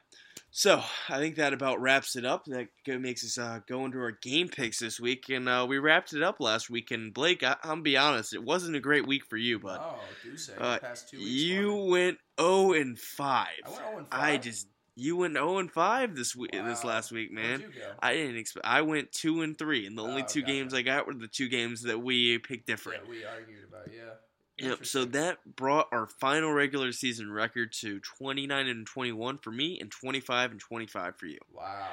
[0.50, 2.46] So I think that about wraps it up.
[2.46, 6.14] That makes us uh, go into our game picks this week, and uh, we wrapped
[6.14, 6.90] it up last week.
[6.90, 9.98] And Blake, I, I'm be honest, it wasn't a great week for you, but oh,
[10.24, 11.30] do say uh, past two weeks.
[11.30, 13.46] you went 0 and 5.
[13.64, 14.20] I went 0 and 5.
[14.20, 14.66] I just
[14.98, 17.64] you went 0 and 5 this week this last week, man.
[18.00, 18.66] I didn't expect.
[18.66, 20.52] I went 2 and 3, and the only Oh, two gotcha.
[20.52, 23.04] games I got were the two games that we picked different.
[23.04, 24.68] Yeah, we argued about yeah.
[24.70, 24.86] Yep.
[24.86, 29.90] So that brought our final regular season record to 29 and 21 for me, and
[29.90, 31.38] 25 and 25 for you.
[31.52, 31.92] Wow.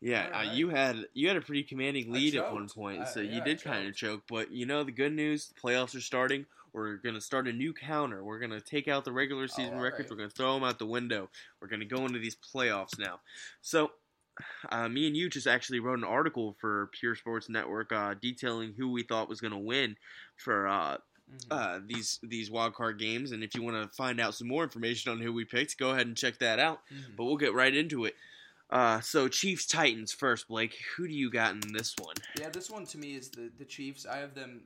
[0.00, 3.20] Yeah, uh, you had you had a pretty commanding lead at one point, I- so
[3.20, 4.22] yeah, you did kind of choke.
[4.28, 6.46] But you know the good news: the playoffs are starting.
[6.72, 8.22] We're gonna start a new counter.
[8.22, 10.10] We're gonna take out the regular season Oh, records.
[10.10, 11.30] We're gonna throw them out the window.
[11.60, 13.20] We're gonna go into these playoffs now.
[13.62, 13.92] So,
[14.70, 18.74] uh, me and you just actually wrote an article for Pure Sports Network uh, detailing
[18.76, 19.96] who we thought was gonna win
[20.36, 20.98] for uh,
[21.32, 21.46] Mhm.
[21.50, 23.32] uh, these these wild card games.
[23.32, 25.90] And if you want to find out some more information on who we picked, go
[25.92, 26.82] ahead and check that out.
[26.92, 27.16] Mhm.
[27.16, 28.14] But we'll get right into it.
[28.70, 30.76] Uh, so Chiefs Titans first, Blake.
[30.96, 32.16] Who do you got in this one?
[32.38, 34.06] Yeah, this one to me is the the Chiefs.
[34.06, 34.62] I have them.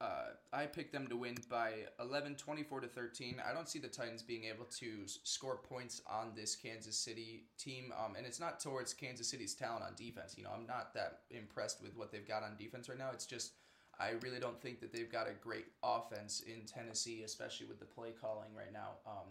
[0.00, 3.36] Uh, I picked them to win by 11, 24 to 13.
[3.48, 7.92] I don't see the Titans being able to score points on this Kansas City team.
[7.96, 10.34] Um, and it's not towards Kansas City's talent on defense.
[10.36, 13.10] You know, I'm not that impressed with what they've got on defense right now.
[13.12, 13.52] It's just
[13.98, 17.84] I really don't think that they've got a great offense in Tennessee, especially with the
[17.84, 18.98] play calling right now.
[19.06, 19.28] Um,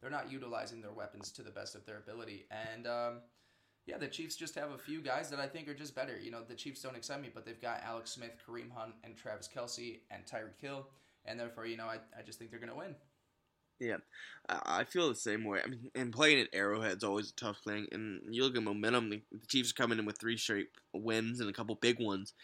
[0.00, 3.20] they're not utilizing their weapons to the best of their ability, and um,
[3.86, 6.18] yeah, the Chiefs just have a few guys that I think are just better.
[6.18, 9.16] You know, the Chiefs don't excite me, but they've got Alex Smith, Kareem Hunt, and
[9.16, 10.86] Travis Kelce, and Tyreek Hill,
[11.26, 12.94] and therefore, you know, I, I just think they're going to win.
[13.80, 13.96] Yeah,
[14.48, 15.60] I feel the same way.
[15.64, 17.86] I mean, and playing at Arrowhead's always a tough thing.
[17.92, 21.40] And you look at momentum; the the Chiefs are coming in with three straight wins
[21.40, 22.34] and a couple big ones,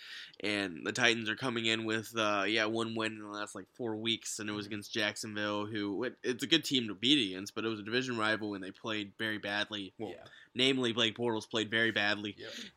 [0.42, 3.66] and the Titans are coming in with uh, yeah one win in the last like
[3.74, 7.32] four weeks, and it was against Jacksonville, who it, it's a good team to beat
[7.32, 9.92] against, but it was a division rival, and they played very badly.
[9.98, 10.24] Well, yeah.
[10.54, 12.34] namely Blake Bortles played very badly.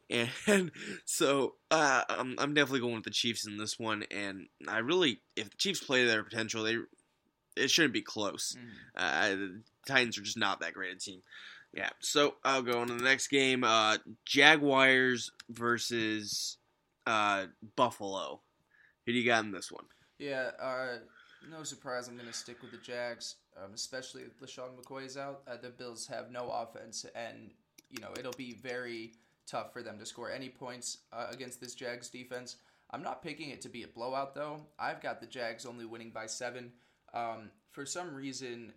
[0.10, 0.30] Yep.
[0.48, 0.72] And
[1.06, 4.04] so uh, I'm, I'm definitely going with the Chiefs in this one.
[4.12, 6.78] And I really, if the Chiefs play their potential, they
[7.56, 8.58] it shouldn't be close.
[8.96, 11.22] Uh, the Titans are just not that great a team.
[11.74, 11.90] Yeah.
[12.00, 13.64] So I'll go on to the next game.
[13.64, 16.58] Uh, Jaguars versus
[17.06, 17.46] uh,
[17.76, 18.42] Buffalo.
[19.06, 19.86] Who do you got in this one?
[20.20, 21.00] Yeah, uh,
[21.52, 22.08] no surprise.
[22.08, 25.42] I'm going to stick with the Jags, um, especially if LeSean McCoy's out.
[25.48, 27.52] Uh, the Bills have no offense, and
[27.90, 29.14] you know it'll be very
[29.46, 32.58] tough for them to score any points uh, against this Jags defense.
[32.92, 34.62] I'm not picking it to be a blowout though.
[34.80, 36.72] I've got the Jags only winning by seven.
[37.14, 38.74] Um, for some reason,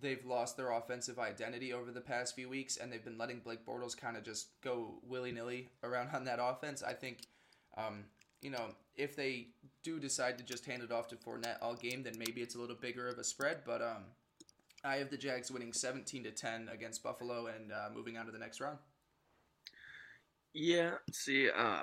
[0.00, 3.64] they've lost their offensive identity over the past few weeks, and they've been letting Blake
[3.66, 6.82] Bortles kind of just go willy nilly around on that offense.
[6.82, 7.26] I think,
[7.76, 8.04] um,
[8.42, 9.48] you know, if they
[9.82, 12.60] do decide to just hand it off to Fournette all game, then maybe it's a
[12.60, 13.58] little bigger of a spread.
[13.64, 14.04] But um,
[14.84, 18.32] I have the Jags winning 17 to 10 against Buffalo and uh, moving on to
[18.32, 18.78] the next round.
[20.54, 20.92] Yeah.
[21.12, 21.82] See, uh,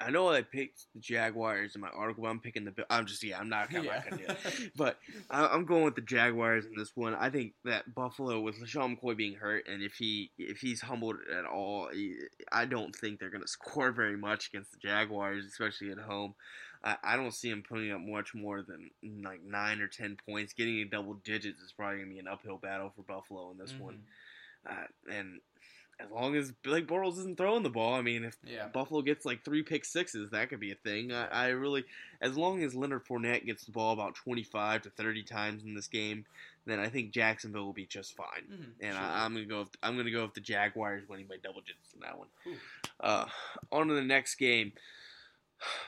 [0.00, 2.72] I know I picked the Jaguars in my article, but I'm picking the.
[2.88, 3.38] I'm just yeah.
[3.38, 3.74] I'm not.
[3.74, 4.70] I'm not gonna do that.
[4.76, 7.14] But I, I'm going with the Jaguars in this one.
[7.14, 11.16] I think that Buffalo with LeSean McCoy being hurt, and if he if he's humbled
[11.36, 11.90] at all,
[12.52, 16.34] I don't think they're going to score very much against the Jaguars, especially at home.
[16.84, 18.90] I, I don't see him putting up much more than
[19.24, 20.52] like nine or ten points.
[20.52, 23.58] Getting a double digits is probably going to be an uphill battle for Buffalo in
[23.58, 23.94] this one.
[23.94, 23.98] Mhm.
[24.70, 25.40] Uh, and
[26.00, 28.68] as long as Blake Bortles isn't throwing the ball, I mean, if Yeah.
[28.68, 31.12] Buffalo gets like three pick sixes, that could be a thing.
[31.12, 31.84] I, I really,
[32.20, 35.74] as long as Leonard Fournette gets the ball about twenty five to thirty times in
[35.74, 36.24] this game,
[36.66, 38.44] then I think Jacksonville will be just fine.
[38.50, 38.64] Mhm.
[38.80, 39.02] And Sure.
[39.04, 39.60] I, I'm gonna go.
[39.60, 42.28] With, I'm gonna go with the Jaguars winning by double digits in that one.
[43.00, 43.26] Uh,
[43.72, 44.72] on to the next game.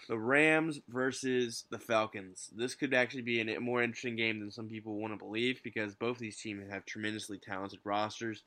[0.09, 2.51] The Rams versus the Falcons.
[2.57, 5.95] This could actually be a more interesting game than some people want to believe because
[5.95, 8.43] both these teams have tremendously talented rosters.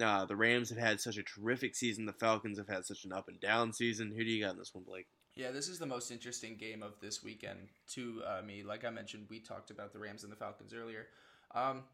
[0.00, 2.06] Uh, the Rams have had such a terrific season.
[2.06, 4.12] The Falcons have had such an up and down season.
[4.16, 5.06] Who do you got in this one, Blake?
[5.34, 8.62] Yeah, this is the most interesting game of this weekend to uh, me.
[8.62, 11.06] Like I mentioned, we talked about the Rams and the Falcons earlier.
[11.54, 11.84] Um,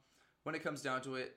[0.43, 1.37] when it comes down to it,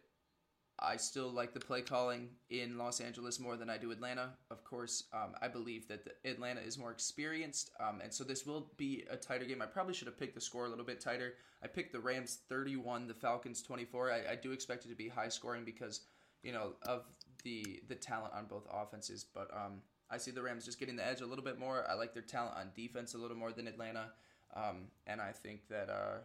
[0.81, 4.29] I still like the play calling in Los Angeles more than I do Atlanta.
[4.49, 8.71] Of course, um, I believe that Atlanta is more experienced, um, and so this will
[8.77, 9.61] be a tighter game.
[9.61, 11.33] I probably should have picked the score a little bit tighter.
[11.61, 14.11] I picked the Rams 31, the Falcons 24.
[14.11, 16.01] I, I do expect it to be high scoring because
[16.43, 17.03] you know of
[17.43, 21.05] the the talent on both offenses, but um, I see the Rams just getting the
[21.05, 21.85] edge a little bit more.
[21.89, 24.11] I like their talent on defense a little more than Atlanta,
[24.55, 26.19] um, and I think that uh,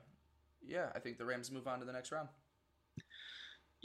[0.66, 2.28] yeah, I think the Rams move on to the next round.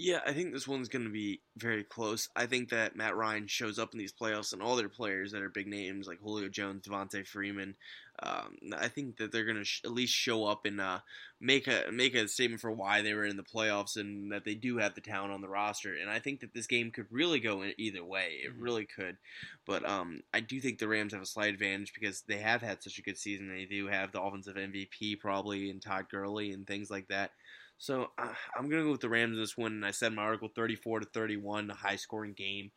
[0.02, 2.30] Yeah, I think this one's going to be very close.
[2.34, 5.41] I think that Matt Ryan shows up in these playoffs and all their players that
[5.41, 7.76] are big names like Julio Jones, Devonta Freeman.
[8.24, 11.00] Um, I think that they're going to sh- at least show up and uh,
[11.41, 14.56] make a make a statement for why they were in the playoffs and that they
[14.56, 15.93] do have the talent on the roster.
[15.93, 18.39] And I think that this game could really go either way.
[18.41, 18.64] It mm-hmm.
[18.64, 19.18] really could.
[19.66, 22.82] But um, I do think the Rams have a slight advantage because they have had
[22.82, 23.54] such a good season.
[23.54, 27.32] They do have the offensive MVP probably and Todd Gurley and things like that.
[27.80, 29.71] So uh, I'm gonna go with the Rams in this one.
[29.71, 32.71] And I said my article 34 to 31, a high scoring game.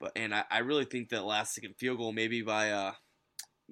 [0.00, 2.92] But and I, I really think that last second field goal, maybe by uh,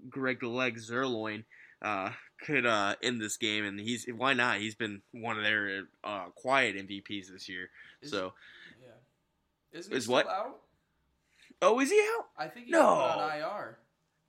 [0.08, 1.44] Greg the Leg Zuerlein,
[1.82, 2.10] uh,
[2.40, 3.64] could uh, end this game.
[3.64, 4.58] And he's why not?
[4.58, 7.68] He's been one of their uh, quiet MVPs this year.
[8.00, 8.32] Is, so
[8.80, 10.28] yeah, isn't he is what?
[10.28, 10.60] out?
[11.62, 12.26] Oh, is he out?
[12.38, 12.86] I think he's no.
[12.86, 13.78] on IR.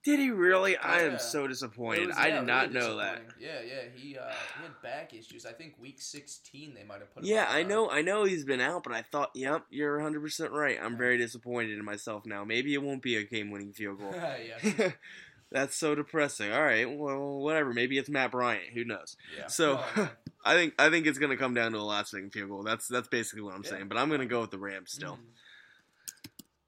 [0.08, 0.72] Did he really?
[0.72, 0.78] Yeah.
[0.82, 2.06] I am so disappointed.
[2.06, 3.20] Was, I did not know that.
[3.38, 3.74] Yeah, yeah.
[3.94, 4.22] He uh,
[4.56, 5.44] he had back issues.
[5.44, 7.24] I think week sixteen they might have put.
[7.24, 7.90] Yeah, I know.
[7.90, 10.78] I know he's been out, but I thought, yep, you're 100 percent right.
[10.82, 12.42] I'm very disappointed in myself now.
[12.42, 14.14] Maybe it won't be a game-winning field goal.
[14.14, 14.92] yeah.
[15.52, 16.54] That's so depressing.
[16.54, 17.74] All right, well, whatever.
[17.74, 18.72] Maybe it's Matt Bryant.
[18.72, 19.18] Who knows?
[19.36, 19.48] Yeah.
[19.48, 20.10] So, oh,
[20.44, 22.62] I think I think it's gonna come down to a last-second field goal.
[22.62, 23.70] That's that's basically what I'm yeah.
[23.72, 23.88] saying.
[23.88, 25.16] But I'm gonna go with the Rams still.
[25.16, 25.32] Mm-hmm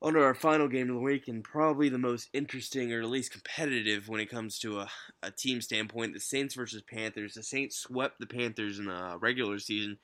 [0.03, 3.09] on to our final game of the week, and probably the most interesting or at
[3.09, 4.89] least competitive when it comes to a,
[5.23, 6.15] a team standpoint.
[6.15, 7.35] The Saints versus Panthers.
[7.35, 9.99] The Saints swept the Panthers in the regular season,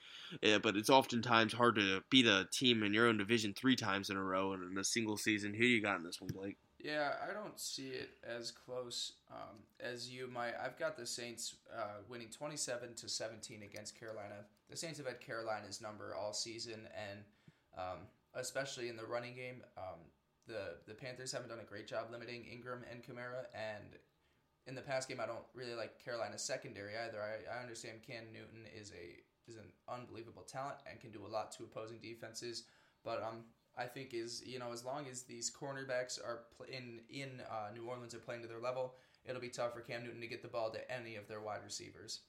[0.45, 4.11] uh, but it's oftentimes hard to beat a team in your own division three times
[4.11, 5.55] in a row in a single season.
[5.55, 6.59] Who you got in this one, Blake?
[6.79, 10.53] Yeah, I don't see it as close um, as you might.
[10.63, 14.45] I've got the Saints uh, winning 27 to 17 against Carolina.
[14.71, 17.21] The Saints have had Carolina's number all season, and
[17.77, 17.99] um,
[18.37, 19.63] especially in the running game.
[19.77, 20.01] Um,
[20.47, 23.99] the the Panthers haven't done a great job limiting Ingram and Kamara, and
[24.67, 27.19] in the past game, I don't really like Carolina's secondary either.
[27.21, 31.29] I, I understand Cam Newton is a is an unbelievable talent and can do a
[31.29, 32.65] lot to opposing defenses,
[33.05, 33.45] but um,
[33.77, 37.71] I think is you know as long as these cornerbacks are pl- in in uh,
[37.75, 40.43] New Orleans are playing to their level, it'll be tough for Cam Newton to get
[40.43, 42.21] the ball to any of their wide receivers.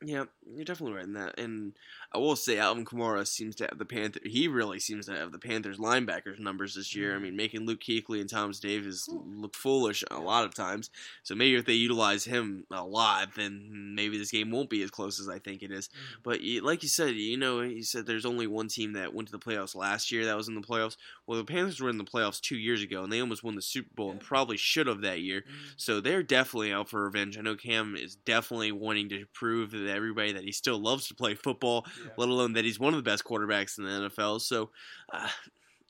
[0.00, 1.40] Yeah, you're definitely right in that.
[1.40, 1.72] And
[2.14, 4.20] I will say, Alvin Kamara seems to have the Panther.
[4.22, 7.10] He really seems to have the Panthers linebackers numbers this year.
[7.10, 7.24] I mm-hmm.
[7.24, 10.90] mean, making Luke Kuechly and Thomas Davis look foolish a lot of times.
[11.24, 14.90] So maybe if they utilize him a lot, then maybe this game won't be as
[14.92, 15.88] close as I think it is.
[15.88, 16.20] Mm-hmm.
[16.22, 19.32] But like you said, you know, you said there's only one team that went to
[19.32, 20.96] the playoffs last year that was in the playoffs.
[21.26, 23.62] Well, the Panthers were in the playoffs two years ago, and they almost won the
[23.62, 25.40] Super Bowl and probably should have that year.
[25.40, 25.72] Mm-hmm.
[25.76, 27.36] So they're definitely out for revenge.
[27.36, 31.14] I know Cam is definitely wanting to prove that everybody that he still loves to
[31.14, 32.10] play football, yeah.
[32.16, 34.40] let alone that he's one of the best quarterbacks in the NFL.
[34.40, 34.70] So
[35.12, 35.28] uh,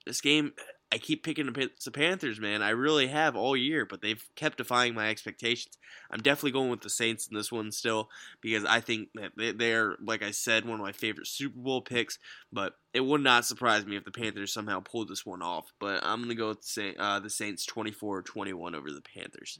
[0.05, 0.53] this game,
[0.91, 2.63] I keep picking the Panthers, man.
[2.63, 5.77] I really have all year, but they've kept defying my expectations.
[6.09, 8.09] I'm definitely going with the Saints in this one still
[8.41, 12.17] because I think that they're, like I said, one of my favorite Super Bowl picks.
[12.51, 15.71] But it would not surprise me if the Panthers somehow pulled this one off.
[15.79, 19.59] But I'm going to go with the, Saints 24 21 over the Panthers.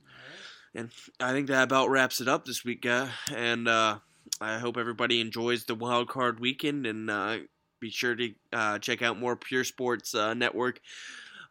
[0.74, 3.10] And I think that about wraps it up this week, guy.
[3.36, 4.00] And uh,
[4.42, 7.38] I hope everybody enjoys the wild card weekend and uh,
[7.80, 10.80] be sure to uh, check out more Pure Sports uh, Network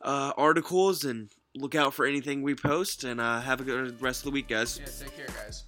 [0.03, 3.05] uh, articles and look out for anything we post.
[3.05, 4.79] And uh, have a good rest of the week, guys.
[4.79, 5.65] Yeah, take care, guys.